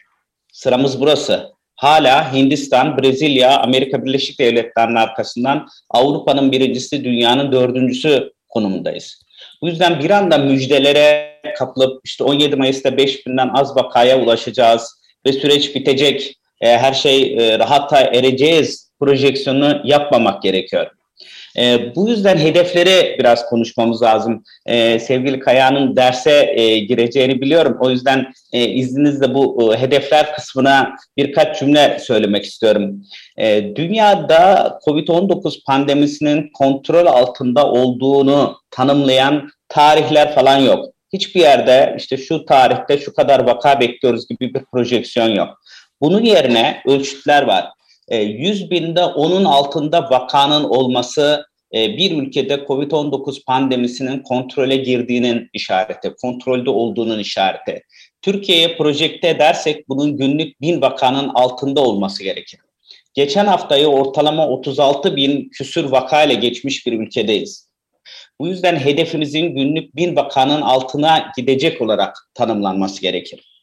Sıramız 0.54 1.02
burası. 1.02 1.52
Hala 1.76 2.34
Hindistan, 2.34 2.98
Brezilya, 2.98 3.60
Amerika 3.60 4.06
Birleşik 4.06 4.40
Devletleri'nin 4.40 4.96
arkasından 4.96 5.68
Avrupa'nın 5.90 6.52
birincisi, 6.52 7.04
dünyanın 7.04 7.52
dördüncüsü 7.52 8.34
konumundayız. 8.50 9.22
Bu 9.62 9.68
yüzden 9.68 10.00
bir 10.00 10.10
anda 10.10 10.38
müjdelere 10.38 11.38
kapılıp 11.58 12.02
işte 12.06 12.24
17 12.24 12.56
Mayıs'ta 12.56 12.98
5 12.98 13.28
binden 13.28 13.50
az 13.54 13.76
vakaya 13.76 14.20
ulaşacağız 14.20 15.02
ve 15.26 15.34
süreç 15.34 15.76
bitecek 15.76 16.36
e, 16.62 16.78
her 16.78 16.94
şey 16.94 17.34
e, 17.34 17.60
rahata 17.60 18.00
ereceğiz 18.00 18.87
projeksiyonu 19.00 19.82
yapmamak 19.84 20.42
gerekiyor. 20.42 20.92
E, 21.58 21.96
bu 21.96 22.10
yüzden 22.10 22.38
hedefleri 22.38 23.16
biraz 23.20 23.46
konuşmamız 23.46 24.02
lazım. 24.02 24.44
E, 24.66 25.00
sevgili 25.00 25.40
Kaya'nın 25.40 25.96
derse 25.96 26.54
e, 26.56 26.80
gireceğini 26.80 27.42
biliyorum. 27.42 27.78
O 27.80 27.90
yüzden 27.90 28.34
e, 28.54 28.68
izninizle 28.68 29.34
bu 29.34 29.74
e, 29.74 29.78
hedefler 29.78 30.36
kısmına 30.36 30.96
birkaç 31.18 31.60
cümle 31.60 32.00
söylemek 32.00 32.46
istiyorum. 32.46 33.04
E, 33.38 33.76
dünyada 33.76 34.80
COVID-19 34.88 35.64
pandemisinin 35.66 36.50
kontrol 36.54 37.06
altında 37.06 37.72
olduğunu 37.72 38.58
tanımlayan 38.72 39.50
tarihler 39.70 40.36
falan 40.36 40.58
yok. 40.58 40.86
Hiçbir 41.14 41.42
yerde 41.42 41.96
işte 41.98 42.18
şu 42.18 42.46
tarihte 42.46 42.98
şu 42.98 43.14
kadar 43.14 43.40
vaka 43.40 43.80
bekliyoruz 43.80 44.28
gibi 44.28 44.54
bir 44.54 44.64
projeksiyon 44.72 45.30
yok. 45.30 45.50
Bunun 46.02 46.24
yerine 46.24 46.82
ölçütler 46.88 47.44
var. 47.44 47.66
100 48.12 48.62
e, 48.62 48.70
binde 48.70 49.04
onun 49.06 49.46
altında 49.46 50.10
vakanın 50.10 50.64
olması 50.64 51.46
e, 51.74 51.98
bir 51.98 52.12
ülkede 52.12 52.54
COVID-19 52.54 53.44
pandemisinin 53.46 54.20
kontrole 54.20 54.76
girdiğinin 54.76 55.50
işareti, 55.54 56.14
kontrolde 56.22 56.70
olduğunun 56.70 57.20
işareti. 57.20 57.84
Türkiye'ye 58.22 58.78
projekte 58.78 59.30
edersek 59.30 59.90
bunun 59.90 60.18
günlük 60.18 60.62
bin 60.62 60.82
vakanın 60.82 61.30
altında 61.30 61.82
olması 61.82 62.24
gerekir. 62.24 62.60
Geçen 63.14 63.46
haftayı 63.46 63.88
ortalama 63.88 64.48
36 64.48 65.16
bin 65.16 65.50
küsür 65.50 65.84
vakayla 65.84 66.36
geçmiş 66.36 66.88
bir 66.88 67.00
ülkedeyiz. 67.00 67.68
Bu 68.40 68.48
yüzden 68.48 68.76
hedefimizin 68.76 69.56
günlük 69.56 69.96
bin 69.96 70.16
vakanın 70.16 70.62
altına 70.62 71.32
gidecek 71.38 71.82
olarak 71.82 72.18
tanımlanması 72.34 73.02
gerekir. 73.02 73.57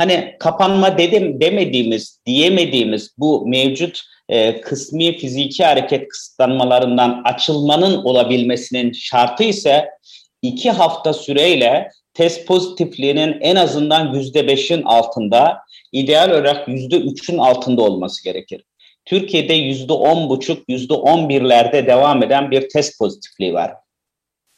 Hani 0.00 0.36
kapanma 0.38 0.98
dedim 0.98 1.40
demediğimiz, 1.40 2.20
diyemediğimiz 2.26 3.14
bu 3.18 3.46
mevcut 3.46 4.02
e, 4.28 4.60
kısmi 4.60 5.16
fiziki 5.16 5.64
hareket 5.64 6.08
kısıtlanmalarından 6.08 7.22
açılmanın 7.24 8.04
olabilmesinin 8.04 8.92
şartı 8.92 9.44
ise 9.44 9.88
iki 10.42 10.70
hafta 10.70 11.12
süreyle 11.12 11.88
test 12.14 12.46
pozitifliğinin 12.46 13.36
en 13.40 13.56
azından 13.56 14.14
yüzde 14.14 14.46
beşin 14.46 14.82
altında, 14.82 15.58
ideal 15.92 16.30
olarak 16.30 16.68
yüzde 16.68 16.96
üçün 16.96 17.38
altında 17.38 17.82
olması 17.82 18.24
gerekir. 18.24 18.64
Türkiye'de 19.04 19.54
yüzde 19.54 19.92
on 19.92 20.28
buçuk, 20.28 20.68
yüzde 20.68 20.94
on 20.94 21.28
birlerde 21.28 21.86
devam 21.86 22.22
eden 22.22 22.50
bir 22.50 22.68
test 22.68 22.98
pozitifliği 22.98 23.54
var. 23.54 23.72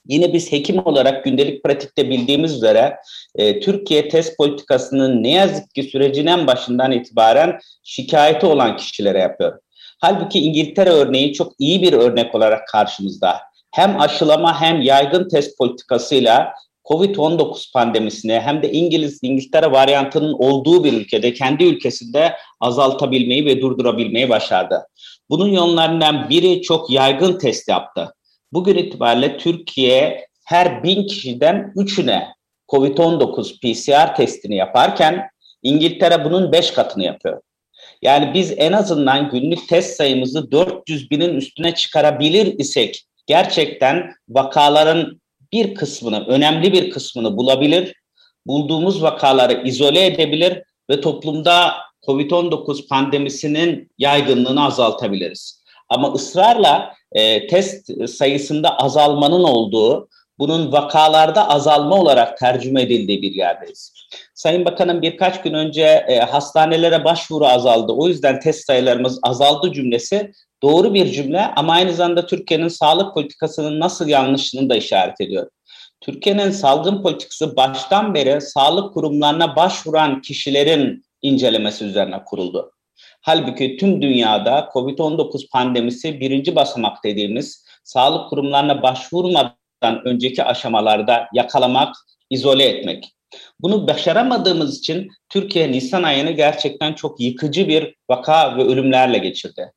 Yine 0.09 0.33
biz 0.33 0.53
hekim 0.53 0.87
olarak 0.87 1.25
gündelik 1.25 1.65
pratikte 1.65 2.11
bildiğimiz 2.11 2.55
üzere 2.55 2.97
e, 3.35 3.61
Türkiye 3.61 4.09
test 4.09 4.37
politikasının 4.37 5.23
ne 5.23 5.31
yazık 5.31 5.75
ki 5.75 5.83
sürecin 5.83 6.27
en 6.27 6.47
başından 6.47 6.93
itibaren 6.93 7.59
şikayeti 7.83 8.47
olan 8.47 8.77
kişilere 8.77 9.19
yapıyor. 9.19 9.59
Halbuki 10.01 10.41
İngiltere 10.41 10.91
örneği 10.91 11.33
çok 11.33 11.53
iyi 11.59 11.83
bir 11.83 11.93
örnek 11.93 12.35
olarak 12.35 12.69
karşımızda. 12.69 13.37
Hem 13.71 14.01
aşılama 14.01 14.61
hem 14.61 14.83
yaygın 14.83 15.29
test 15.29 15.59
politikasıyla 15.59 16.55
Covid-19 16.85 17.73
pandemisini 17.73 18.41
hem 18.41 18.63
de 18.63 18.73
İngiliz 18.73 19.19
İngiltere 19.23 19.73
varyantının 19.73 20.33
olduğu 20.33 20.85
bir 20.85 20.93
ülkede 20.93 21.33
kendi 21.33 21.65
ülkesinde 21.65 22.33
azaltabilmeyi 22.61 23.47
ve 23.47 23.61
durdurabilmeyi 23.61 24.29
başardı. 24.29 24.87
Bunun 25.31 25.49
yollarından 25.49 26.31
biri 26.31 26.63
çok 26.63 26.91
yaygın 26.91 27.39
test 27.39 27.69
yaptı. 27.69 28.15
Bugün 28.53 28.77
itibariyle 28.77 29.39
Türkiye 29.39 30.27
her 30.45 30.83
bin 30.83 31.07
kişiden 31.07 31.73
üçüne 31.77 32.29
COVID-19 32.69 33.61
PCR 33.61 34.17
testini 34.17 34.57
yaparken 34.57 35.29
İngiltere 35.63 36.25
bunun 36.25 36.53
beş 36.53 36.71
katını 36.71 37.05
yapıyor. 37.05 37.41
Yani 38.03 38.35
biz 38.35 38.55
en 38.57 38.73
azından 38.73 39.31
günlük 39.31 39.69
test 39.69 39.97
sayımızı 39.97 40.51
400 40.51 41.11
binin 41.11 41.35
üstüne 41.35 41.75
çıkarabilir 41.75 42.59
isek 42.59 43.05
gerçekten 43.27 44.15
vakaların 44.29 45.21
bir 45.53 45.75
kısmını, 45.75 46.27
önemli 46.27 46.73
bir 46.73 46.91
kısmını 46.91 47.37
bulabilir, 47.37 47.95
bulduğumuz 48.47 49.03
vakaları 49.03 49.63
izole 49.69 50.07
edebilir 50.07 50.63
ve 50.91 51.01
toplumda 51.01 51.73
COVID-19 52.07 52.89
pandemisinin 52.89 53.91
yaygınlığını 53.99 54.65
azaltabiliriz. 54.65 55.63
Ama 55.89 56.13
ısrarla 56.13 56.95
e, 57.15 57.47
test 57.47 58.09
sayısında 58.09 58.77
azalmanın 58.79 59.45
olduğu, 59.45 60.09
bunun 60.39 60.73
vakalarda 60.73 61.49
azalma 61.49 61.97
olarak 61.97 62.39
tercüme 62.39 62.83
edildiği 62.83 63.23
bir 63.23 63.35
yerdeyiz. 63.35 63.93
Sayın 64.35 64.65
Bakanım 64.65 65.03
birkaç 65.03 65.43
gün 65.43 65.55
önce 65.55 66.05
e, 66.09 66.19
hastanelere 66.19 67.05
başvuru 67.05 67.47
azaldı. 67.47 67.93
O 67.93 68.09
yüzden 68.09 68.41
test 68.41 68.67
sayılarımız 68.67 69.19
azaldı 69.23 69.73
cümlesi 69.73 70.33
doğru 70.63 70.95
bir 70.95 71.13
cümle 71.13 71.47
ama 71.57 71.73
aynı 71.73 71.95
zamanda 71.95 72.27
Türkiye'nin 72.27 72.69
sağlık 72.69 73.15
politikasının 73.15 73.81
nasıl 73.81 74.09
yanlışlığını 74.09 74.71
da 74.71 74.77
işaret 74.77 75.21
ediyor. 75.21 75.51
Türkiye'nin 76.01 76.51
salgın 76.51 77.03
politikası 77.03 77.57
baştan 77.57 78.15
beri 78.15 78.41
sağlık 78.41 78.95
kurumlarına 78.95 79.57
başvuran 79.57 80.21
kişilerin 80.21 81.05
incelemesi 81.23 81.85
üzerine 81.85 82.25
kuruldu. 82.25 82.72
Halbuki 83.25 83.77
tüm 83.77 84.03
dünyada 84.03 84.69
COVID-19 84.73 85.49
pandemisi 85.49 86.21
birinci 86.21 86.57
basamak 86.57 87.05
dediğimiz 87.05 87.65
sağlık 87.85 88.31
kurumlarına 88.31 88.83
başvurmadan 88.83 90.03
önceki 90.05 90.45
aşamalarda 90.45 91.29
yakalamak, 91.35 91.95
izole 92.31 92.65
etmek. 92.65 93.13
Bunu 93.61 93.89
başaramadığımız 93.89 94.79
için 94.79 95.09
Türkiye 95.29 95.73
Nisan 95.73 96.03
ayını 96.03 96.31
gerçekten 96.31 96.93
çok 96.93 97.21
yıkıcı 97.21 97.69
bir 97.69 97.95
vaka 98.09 98.57
ve 98.57 98.63
ölümlerle 98.63 99.19
geçirdi. 99.19 99.73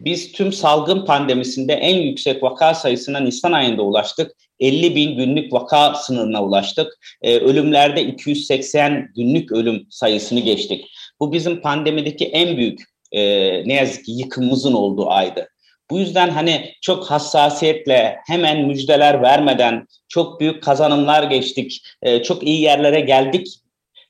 Biz 0.00 0.32
tüm 0.32 0.52
salgın 0.52 1.04
pandemisinde 1.04 1.72
en 1.72 1.96
yüksek 1.96 2.42
vaka 2.42 2.74
sayısına 2.74 3.20
Nisan 3.20 3.52
ayında 3.52 3.82
ulaştık. 3.82 4.32
50 4.60 4.94
bin 4.96 5.16
günlük 5.16 5.52
vaka 5.52 5.94
sınırına 5.94 6.44
ulaştık. 6.44 6.98
Ee, 7.22 7.36
ölümlerde 7.38 8.02
280 8.02 9.08
günlük 9.16 9.52
ölüm 9.52 9.86
sayısını 9.90 10.40
geçtik. 10.40 10.84
Bu 11.20 11.32
bizim 11.32 11.60
pandemideki 11.60 12.24
en 12.24 12.56
büyük 12.56 12.80
e, 13.12 13.20
ne 13.68 13.74
yazık 13.74 14.04
ki 14.04 14.12
yıkımımızın 14.12 14.72
olduğu 14.72 15.10
aydı. 15.10 15.48
Bu 15.90 15.98
yüzden 15.98 16.30
hani 16.30 16.74
çok 16.80 17.10
hassasiyetle 17.10 18.16
hemen 18.26 18.66
müjdeler 18.66 19.22
vermeden 19.22 19.86
çok 20.08 20.40
büyük 20.40 20.62
kazanımlar 20.62 21.22
geçtik, 21.22 21.82
e, 22.02 22.22
çok 22.22 22.42
iyi 22.42 22.60
yerlere 22.60 23.00
geldik. 23.00 23.48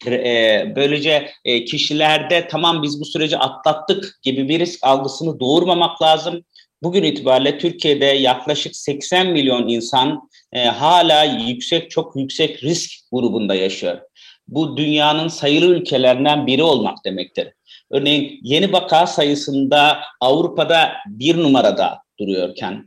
E, 0.07 0.73
böylece 0.77 1.31
e, 1.45 1.65
kişilerde 1.65 2.49
tamam 2.51 2.83
biz 2.83 3.01
bu 3.01 3.05
süreci 3.05 3.39
atlattık 3.39 4.19
gibi 4.23 4.49
bir 4.49 4.59
risk 4.59 4.85
algısını 4.85 5.41
doğurmamak 5.41 6.03
lazım. 6.03 6.45
Bugün 6.83 7.03
itibariyle 7.03 7.59
Türkiye'de 7.59 8.05
yaklaşık 8.05 8.77
80 8.77 9.27
milyon 9.27 9.69
insan 9.69 10.29
e, 10.53 10.65
hala 10.65 11.25
yüksek 11.25 11.91
çok 11.91 12.17
yüksek 12.17 12.65
risk 12.65 12.91
grubunda 13.13 13.55
yaşıyor. 13.55 14.01
Bu 14.49 14.77
dünyanın 14.77 15.29
sayılı 15.29 15.67
ülkelerinden 15.67 16.47
biri 16.47 16.63
olmak 16.63 17.05
demektir. 17.05 17.49
Örneğin 17.91 18.41
yeni 18.43 18.73
vaka 18.73 19.07
sayısında 19.07 20.01
Avrupa'da 20.21 20.93
bir 21.07 21.37
numarada 21.37 21.99
duruyorken 22.21 22.85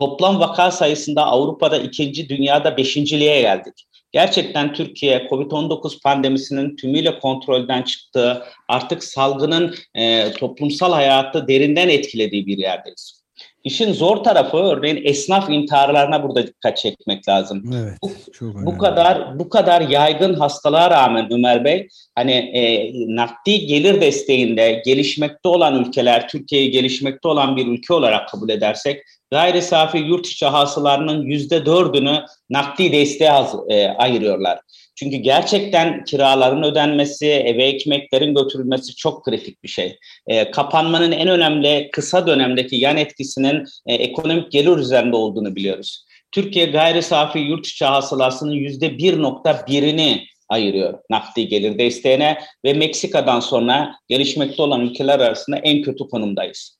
toplam 0.00 0.40
vaka 0.40 0.70
sayısında 0.70 1.26
Avrupa'da 1.26 1.78
ikinci, 1.78 2.28
dünyada 2.28 2.76
beşinciliğe 2.76 3.40
geldik. 3.40 3.74
Gerçekten 4.12 4.72
Türkiye 4.72 5.26
COVID-19 5.30 6.02
pandemisinin 6.02 6.76
tümüyle 6.76 7.18
kontrolden 7.18 7.82
çıktığı, 7.82 8.44
artık 8.68 9.04
salgının 9.04 9.74
e, 9.94 10.32
toplumsal 10.32 10.92
hayatı 10.92 11.48
derinden 11.48 11.88
etkilediği 11.88 12.46
bir 12.46 12.58
yerdeyiz. 12.58 13.23
İşin 13.64 13.92
zor 13.92 14.16
tarafı 14.16 14.56
örneğin 14.56 15.00
esnaf 15.04 15.50
intiharlarına 15.50 16.22
burada 16.22 16.46
dikkat 16.46 16.76
çekmek 16.76 17.28
lazım. 17.28 17.64
Evet, 17.74 17.98
bu, 18.02 18.10
çok 18.32 18.54
bu 18.54 18.78
kadar 18.78 19.38
bu 19.38 19.48
kadar 19.48 19.80
yaygın 19.80 20.34
hastalığa 20.34 20.90
rağmen 20.90 21.32
Ömer 21.32 21.64
Bey 21.64 21.88
hani 22.14 22.32
e, 22.32 22.92
nakdi 23.16 23.66
gelir 23.66 24.00
desteğinde 24.00 24.82
gelişmekte 24.84 25.48
olan 25.48 25.84
ülkeler 25.84 26.28
Türkiye'yi 26.28 26.70
gelişmekte 26.70 27.28
olan 27.28 27.56
bir 27.56 27.66
ülke 27.66 27.94
olarak 27.94 28.28
kabul 28.28 28.48
edersek 28.48 29.02
gayri 29.30 29.62
safi 29.62 29.98
yurt 29.98 30.26
içi 30.26 30.46
hasılarının 30.46 31.22
yüzde 31.22 31.66
dördünü 31.66 32.24
nakdi 32.50 32.92
desteğe 32.92 33.32
e, 33.68 33.88
ayırıyorlar. 33.88 34.60
Çünkü 34.94 35.16
gerçekten 35.16 36.04
kiraların 36.04 36.62
ödenmesi, 36.62 37.26
eve 37.26 37.64
ekmeklerin 37.64 38.34
götürülmesi 38.34 38.96
çok 38.96 39.24
kritik 39.24 39.62
bir 39.62 39.68
şey. 39.68 39.98
E, 40.26 40.50
kapanmanın 40.50 41.12
en 41.12 41.28
önemli 41.28 41.88
kısa 41.92 42.26
dönemdeki 42.26 42.76
yan 42.76 42.96
etkisinin 42.96 43.64
e, 43.86 43.94
ekonomik 43.94 44.52
gelir 44.52 44.76
üzerinde 44.76 45.16
olduğunu 45.16 45.56
biliyoruz. 45.56 46.04
Türkiye 46.32 46.66
gayri 46.66 47.02
safi 47.02 47.38
yurt 47.38 47.66
içi 47.66 47.84
hasılasının 47.84 48.52
yüzde 48.52 48.86
1.1'ini 48.86 50.20
ayırıyor 50.48 50.98
nakdi 51.10 51.48
gelir 51.48 51.78
desteğine 51.78 52.38
ve 52.64 52.72
Meksika'dan 52.72 53.40
sonra 53.40 53.94
gelişmekte 54.08 54.62
olan 54.62 54.80
ülkeler 54.80 55.20
arasında 55.20 55.56
en 55.56 55.82
kötü 55.82 56.08
konumdayız. 56.08 56.78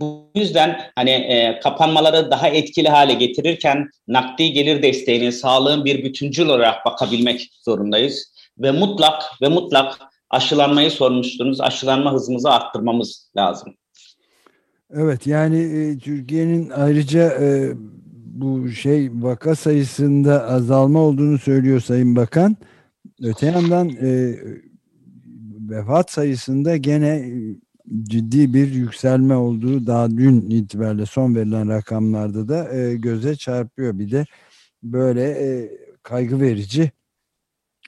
Bu 0.00 0.30
yüzden 0.34 0.80
hani 0.96 1.10
e, 1.10 1.60
kapanmaları 1.62 2.30
daha 2.30 2.48
etkili 2.48 2.88
hale 2.88 3.14
getirirken 3.14 3.90
nakdi 4.08 4.52
gelir 4.52 4.82
desteğini 4.82 5.32
sağlığın 5.32 5.84
bir 5.84 6.04
bütüncül 6.04 6.46
olarak 6.46 6.86
bakabilmek 6.86 7.50
zorundayız. 7.64 8.32
Ve 8.58 8.70
mutlak 8.70 9.22
ve 9.42 9.48
mutlak 9.48 9.98
aşılanmayı 10.30 10.90
sormuştunuz. 10.90 11.60
Aşılanma 11.60 12.12
hızımızı 12.12 12.50
arttırmamız 12.50 13.30
lazım. 13.36 13.74
Evet 14.90 15.26
yani 15.26 15.58
e, 15.58 15.98
Türkiye'nin 15.98 16.70
ayrıca 16.70 17.30
e, 17.40 17.72
bu 18.36 18.68
şey 18.68 19.10
vaka 19.14 19.54
sayısında 19.54 20.48
azalma 20.48 21.00
olduğunu 21.00 21.38
söylüyor 21.38 21.80
Sayın 21.80 22.16
Bakan. 22.16 22.56
Öte 23.22 23.46
yandan 23.46 23.88
e, 23.88 24.36
vefat 25.70 26.10
sayısında 26.10 26.76
gene 26.76 27.08
e, 27.08 27.32
ciddi 28.02 28.54
bir 28.54 28.74
yükselme 28.74 29.34
olduğu 29.34 29.86
daha 29.86 30.10
dün 30.10 30.50
itibariyle 30.50 31.06
son 31.06 31.34
verilen 31.34 31.68
rakamlarda 31.68 32.48
da 32.48 32.76
e, 32.76 32.96
göze 32.96 33.36
çarpıyor. 33.36 33.98
Bir 33.98 34.10
de 34.10 34.26
böyle 34.82 35.22
e, 35.22 35.70
kaygı 36.02 36.40
verici 36.40 36.90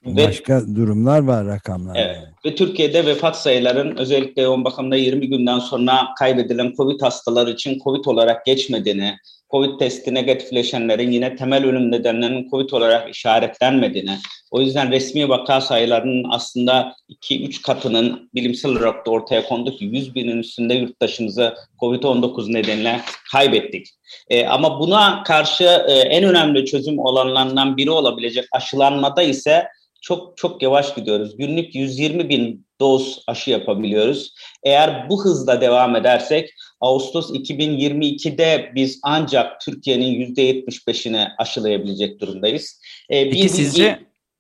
ve, 0.07 0.27
başka 0.27 0.67
durumlar 0.75 1.21
var 1.21 1.47
rakamlar. 1.47 1.97
Evet. 1.97 2.17
Yani. 2.17 2.35
Ve 2.45 2.55
Türkiye'de 2.55 3.07
vefat 3.07 3.43
sayıların 3.43 3.97
özellikle 3.97 4.43
yoğun 4.43 4.65
bakımda 4.65 4.97
20 4.97 5.29
günden 5.29 5.59
sonra 5.59 6.09
kaybedilen 6.19 6.73
COVID 6.77 7.03
hastaları 7.03 7.51
için 7.51 7.79
COVID 7.85 8.05
olarak 8.05 8.47
geçmediğini, 8.47 9.17
COVID 9.51 9.79
testi 9.79 10.15
negatifleşenlerin 10.15 11.11
yine 11.11 11.37
temel 11.37 11.65
ölüm 11.65 11.91
nedenlerinin 11.91 12.51
COVID 12.51 12.71
olarak 12.71 13.11
işaretlenmediğini, 13.11 14.19
o 14.51 14.61
yüzden 14.61 14.91
resmi 14.91 15.29
vaka 15.29 15.61
sayılarının 15.61 16.27
aslında 16.31 16.95
2-3 17.11 17.63
katının 17.63 18.31
bilimsel 18.35 18.71
olarak 18.71 19.07
da 19.07 19.11
ortaya 19.11 19.45
kondu 19.45 19.77
ki 19.77 19.85
100 19.85 20.15
binin 20.15 20.39
üstünde 20.39 20.75
yurttaşımızı 20.75 21.55
COVID-19 21.81 22.53
nedeniyle 22.53 23.01
kaybettik. 23.33 23.87
E, 24.29 24.47
ama 24.47 24.81
buna 24.81 25.23
karşı 25.23 25.65
e, 25.65 25.93
en 25.93 26.25
önemli 26.25 26.65
çözüm 26.65 26.99
olanlarından 26.99 27.77
biri 27.77 27.91
olabilecek 27.91 28.45
aşılanmada 28.53 29.23
ise 29.23 29.69
çok 30.09 30.37
çok 30.37 30.63
yavaş 30.63 30.95
gidiyoruz. 30.95 31.37
Günlük 31.37 31.75
120 31.75 32.29
bin 32.29 32.67
doz 32.81 33.23
aşı 33.27 33.51
yapabiliyoruz. 33.51 34.35
Eğer 34.63 35.09
bu 35.09 35.25
hızla 35.25 35.61
devam 35.61 35.97
edersek 35.97 36.55
Ağustos 36.81 37.31
2022'de 37.31 38.73
biz 38.75 39.01
ancak 39.03 39.61
Türkiye'nin 39.61 40.35
%75'ini 40.35 41.29
aşılayabilecek 41.39 42.21
durumdayız. 42.21 42.81
Ee, 43.11 43.31
Peki 43.31 43.45
bir, 43.45 43.49
sizce 43.49 43.99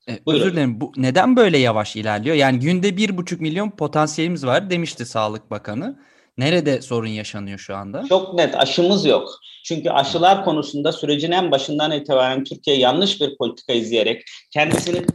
bir, 0.08 0.12
e, 0.12 0.18
özür 0.26 0.52
dilerim 0.52 0.80
bu 0.80 0.92
neden 0.96 1.36
böyle 1.36 1.58
yavaş 1.58 1.96
ilerliyor? 1.96 2.36
Yani 2.36 2.58
günde 2.58 2.96
bir 2.96 3.16
buçuk 3.16 3.40
milyon 3.40 3.70
potansiyelimiz 3.70 4.46
var 4.46 4.70
demişti 4.70 5.06
Sağlık 5.06 5.50
Bakanı. 5.50 5.98
Nerede 6.38 6.82
sorun 6.82 7.08
yaşanıyor 7.08 7.58
şu 7.58 7.76
anda? 7.76 8.04
Çok 8.08 8.34
net 8.34 8.54
aşımız 8.56 9.04
yok. 9.04 9.28
Çünkü 9.64 9.90
aşılar 9.90 10.44
konusunda 10.44 10.92
sürecin 10.92 11.32
en 11.32 11.50
başından 11.50 11.92
itibaren 11.92 12.44
Türkiye 12.44 12.76
yanlış 12.76 13.20
bir 13.20 13.36
politika 13.36 13.72
izleyerek 13.72 14.22
kendisini 14.50 15.06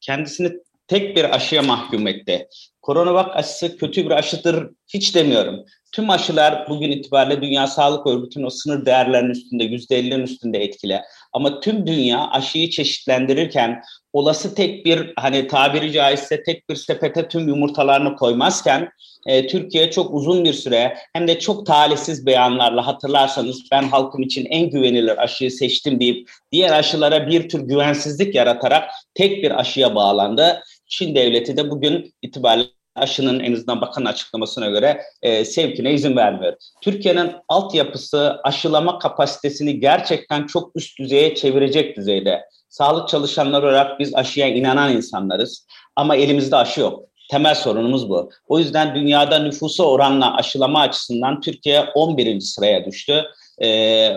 kendisini 0.00 0.52
tek 0.88 1.16
bir 1.16 1.36
aşıya 1.36 1.62
mahkum 1.62 2.06
etti. 2.06 2.48
Koronavak 2.82 3.36
aşısı 3.36 3.76
kötü 3.76 4.04
bir 4.04 4.10
aşıdır 4.10 4.70
hiç 4.94 5.14
demiyorum. 5.14 5.64
Tüm 5.92 6.10
aşılar 6.10 6.66
bugün 6.68 6.90
itibariyle 6.90 7.42
Dünya 7.42 7.66
Sağlık 7.66 8.06
Örgütü'nün 8.06 8.44
o 8.44 8.50
sınır 8.50 8.86
değerlerinin 8.86 9.30
üstünde, 9.30 9.64
%50'nin 9.64 10.22
üstünde 10.22 10.58
etkili. 10.58 11.00
Ama 11.32 11.60
tüm 11.60 11.86
dünya 11.86 12.30
aşıyı 12.30 12.70
çeşitlendirirken 12.70 13.82
olası 14.12 14.54
tek 14.54 14.86
bir 14.86 15.12
hani 15.16 15.46
tabiri 15.46 15.92
caizse 15.92 16.42
tek 16.42 16.68
bir 16.68 16.74
sepete 16.74 17.28
tüm 17.28 17.48
yumurtalarını 17.48 18.16
koymazken 18.16 18.88
e, 19.26 19.46
Türkiye 19.46 19.90
çok 19.90 20.14
uzun 20.14 20.44
bir 20.44 20.52
süre 20.52 20.96
hem 21.12 21.28
de 21.28 21.38
çok 21.38 21.66
talihsiz 21.66 22.26
beyanlarla 22.26 22.86
hatırlarsanız 22.86 23.62
ben 23.72 23.82
halkım 23.82 24.22
için 24.22 24.44
en 24.44 24.70
güvenilir 24.70 25.22
aşıyı 25.22 25.50
seçtim 25.50 26.00
deyip 26.00 26.30
diğer 26.52 26.72
aşılara 26.72 27.26
bir 27.26 27.48
tür 27.48 27.60
güvensizlik 27.60 28.34
yaratarak 28.34 28.90
tek 29.14 29.42
bir 29.42 29.60
aşıya 29.60 29.94
bağlandı. 29.94 30.62
Çin 30.86 31.14
devleti 31.14 31.56
de 31.56 31.70
bugün 31.70 32.14
itibariyle 32.22 32.79
aşının 32.94 33.40
en 33.40 33.52
azından 33.52 33.80
bakan 33.80 34.04
açıklamasına 34.04 34.66
göre 34.66 35.02
e, 35.22 35.44
sevkine 35.44 35.92
izin 35.92 36.16
vermiyor. 36.16 36.52
Türkiye'nin 36.82 37.32
altyapısı 37.48 38.40
aşılama 38.44 38.98
kapasitesini 38.98 39.80
gerçekten 39.80 40.46
çok 40.46 40.76
üst 40.76 40.98
düzeye 40.98 41.34
çevirecek 41.34 41.96
düzeyde. 41.96 42.44
Sağlık 42.68 43.08
çalışanları 43.08 43.66
olarak 43.66 44.00
biz 44.00 44.14
aşıya 44.14 44.48
inanan 44.48 44.96
insanlarız 44.96 45.66
ama 45.96 46.16
elimizde 46.16 46.56
aşı 46.56 46.80
yok. 46.80 47.04
Temel 47.30 47.54
sorunumuz 47.54 48.08
bu. 48.08 48.30
O 48.48 48.58
yüzden 48.58 48.94
dünyada 48.94 49.38
nüfusa 49.38 49.84
oranla 49.84 50.36
aşılama 50.36 50.80
açısından 50.80 51.40
Türkiye 51.40 51.84
11. 51.94 52.40
sıraya 52.40 52.84
düştü. 52.84 53.24
E, 53.62 54.10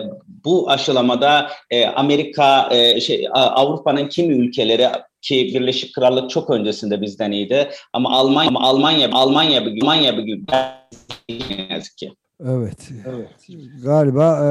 bu 0.44 0.70
aşılamada 0.70 1.50
e, 1.70 1.86
Amerika, 1.86 2.68
e, 2.70 3.00
şey, 3.00 3.28
Avrupa'nın 3.32 4.08
kimi 4.08 4.34
ülkeleri 4.34 4.88
ki 5.24 5.50
Birleşik 5.54 5.94
Krallık 5.94 6.30
çok 6.30 6.50
öncesinde 6.50 7.00
bizden 7.00 7.30
iyiydi 7.30 7.70
ama 7.92 8.10
Almanya 8.10 8.48
ama 8.48 8.60
Almanya 8.60 9.10
Almanya 9.12 9.66
bir 9.66 9.82
Almanya 9.82 10.18
bir 10.18 10.22
gün 10.22 10.46
ne 11.28 11.66
yazık 11.70 11.96
ki. 11.96 12.12
Evet. 12.40 12.90
Evet. 13.06 13.48
Galiba 13.82 14.38
e, 14.44 14.50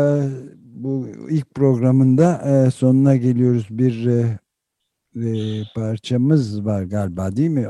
bu 0.63 1.07
ilk 1.29 1.55
programında 1.55 2.41
e, 2.45 2.71
sonuna 2.71 3.15
geliyoruz. 3.15 3.67
Bir 3.69 4.05
e, 4.07 4.39
e, 5.15 5.63
parçamız 5.75 6.65
var 6.65 6.83
galiba 6.83 7.35
değil 7.35 7.49
mi 7.49 7.67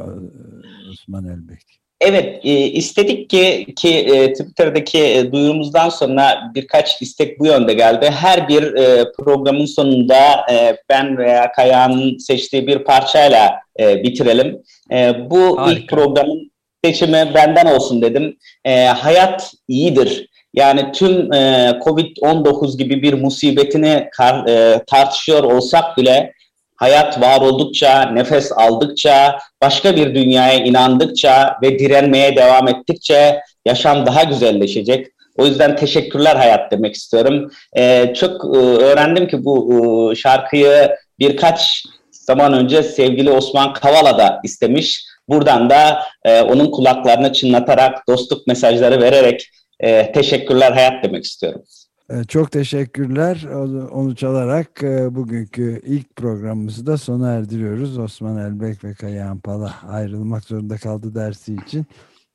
Osman 0.91 1.25
Elbek? 1.25 1.82
Evet, 2.01 2.45
e, 2.45 2.51
istedik 2.59 3.29
ki 3.29 3.65
ki 3.75 3.89
e, 3.97 4.33
Twitter'daki 4.33 4.99
e, 5.03 5.31
duyurumuzdan 5.31 5.89
sonra 5.89 6.51
birkaç 6.55 7.01
istek 7.01 7.39
bu 7.39 7.45
yönde 7.45 7.73
geldi. 7.73 8.09
Her 8.09 8.47
bir 8.47 8.73
e, 8.73 9.11
programın 9.19 9.65
sonunda 9.65 10.45
e, 10.51 10.77
ben 10.89 11.17
veya 11.17 11.51
Kaya'nın 11.51 12.17
seçtiği 12.17 12.67
bir 12.67 12.79
parçayla 12.79 13.59
e, 13.79 14.03
bitirelim. 14.03 14.61
E, 14.91 15.29
bu 15.29 15.61
Harika. 15.61 15.71
ilk 15.71 15.89
programın 15.89 16.51
seçimi 16.85 17.31
benden 17.35 17.65
olsun 17.65 18.01
dedim. 18.01 18.37
E, 18.65 18.85
hayat 18.85 19.53
iyidir. 19.67 20.27
Yani 20.53 20.91
tüm 20.91 21.33
e, 21.33 21.69
Covid-19 21.85 22.77
gibi 22.77 23.01
bir 23.01 23.13
musibetini 23.13 24.07
kar, 24.11 24.47
e, 24.47 24.83
tartışıyor 24.87 25.43
olsak 25.43 25.97
bile 25.97 26.33
hayat 26.75 27.21
var 27.21 27.41
oldukça, 27.41 28.01
nefes 28.01 28.51
aldıkça, 28.51 29.39
başka 29.61 29.95
bir 29.95 30.15
dünyaya 30.15 30.59
inandıkça 30.59 31.57
ve 31.61 31.79
direnmeye 31.79 32.35
devam 32.35 32.67
ettikçe 32.67 33.39
yaşam 33.65 34.05
daha 34.05 34.23
güzelleşecek. 34.23 35.07
O 35.37 35.45
yüzden 35.45 35.75
teşekkürler 35.75 36.35
hayat 36.35 36.71
demek 36.71 36.95
istiyorum. 36.95 37.51
Ee, 37.77 38.13
çok 38.15 38.55
e, 38.55 38.57
öğrendim 38.57 39.27
ki 39.27 39.45
bu 39.45 39.73
e, 40.11 40.15
şarkıyı 40.15 40.95
birkaç 41.19 41.83
zaman 42.11 42.53
önce 42.53 42.83
sevgili 42.83 43.31
Osman 43.31 43.73
Kavala 43.73 44.17
da 44.17 44.39
istemiş. 44.43 45.05
Buradan 45.29 45.69
da 45.69 46.03
e, 46.25 46.41
onun 46.41 46.71
kulaklarını 46.71 47.33
çınlatarak, 47.33 48.07
dostluk 48.07 48.47
mesajları 48.47 49.01
vererek 49.01 49.49
e, 49.79 50.11
teşekkürler 50.11 50.71
hayat 50.71 51.03
demek 51.03 51.23
istiyorum. 51.23 51.63
Ee, 52.09 52.23
çok 52.23 52.51
teşekkürler. 52.51 53.43
Onu 53.91 54.15
çalarak 54.15 54.83
e, 54.83 55.15
bugünkü 55.15 55.81
ilk 55.85 56.15
programımızı 56.15 56.85
da 56.85 56.97
sona 56.97 57.31
erdiriyoruz. 57.31 57.97
Osman 57.97 58.37
Elbek 58.37 58.83
ve 58.83 58.93
Kayahan 58.93 59.39
Pala 59.39 59.73
ayrılmak 59.87 60.43
zorunda 60.43 60.77
kaldı 60.77 61.15
dersi 61.15 61.55
için. 61.55 61.85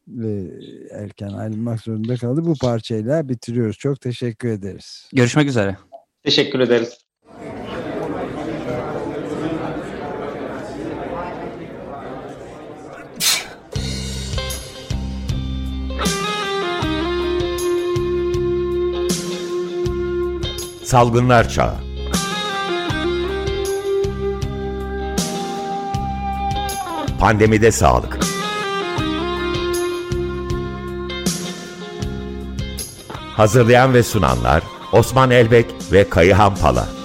Ve 0.08 0.50
erken 0.90 1.28
ayrılmak 1.28 1.80
zorunda 1.80 2.16
kaldı. 2.16 2.44
Bu 2.44 2.54
parçayla 2.60 3.28
bitiriyoruz. 3.28 3.78
Çok 3.78 4.00
teşekkür 4.00 4.48
ederiz. 4.48 5.08
Görüşmek 5.12 5.48
üzere. 5.48 5.76
Teşekkür 6.22 6.60
ederiz. 6.60 7.07
Salgınlar 20.88 21.48
Çağı. 21.48 21.74
Pandemide 27.20 27.72
Sağlık. 27.72 28.18
Hazırlayan 33.36 33.94
ve 33.94 34.02
sunanlar 34.02 34.62
Osman 34.92 35.30
Elbek 35.30 35.66
ve 35.92 36.08
Kayıhan 36.08 36.54
Pala 36.54 36.97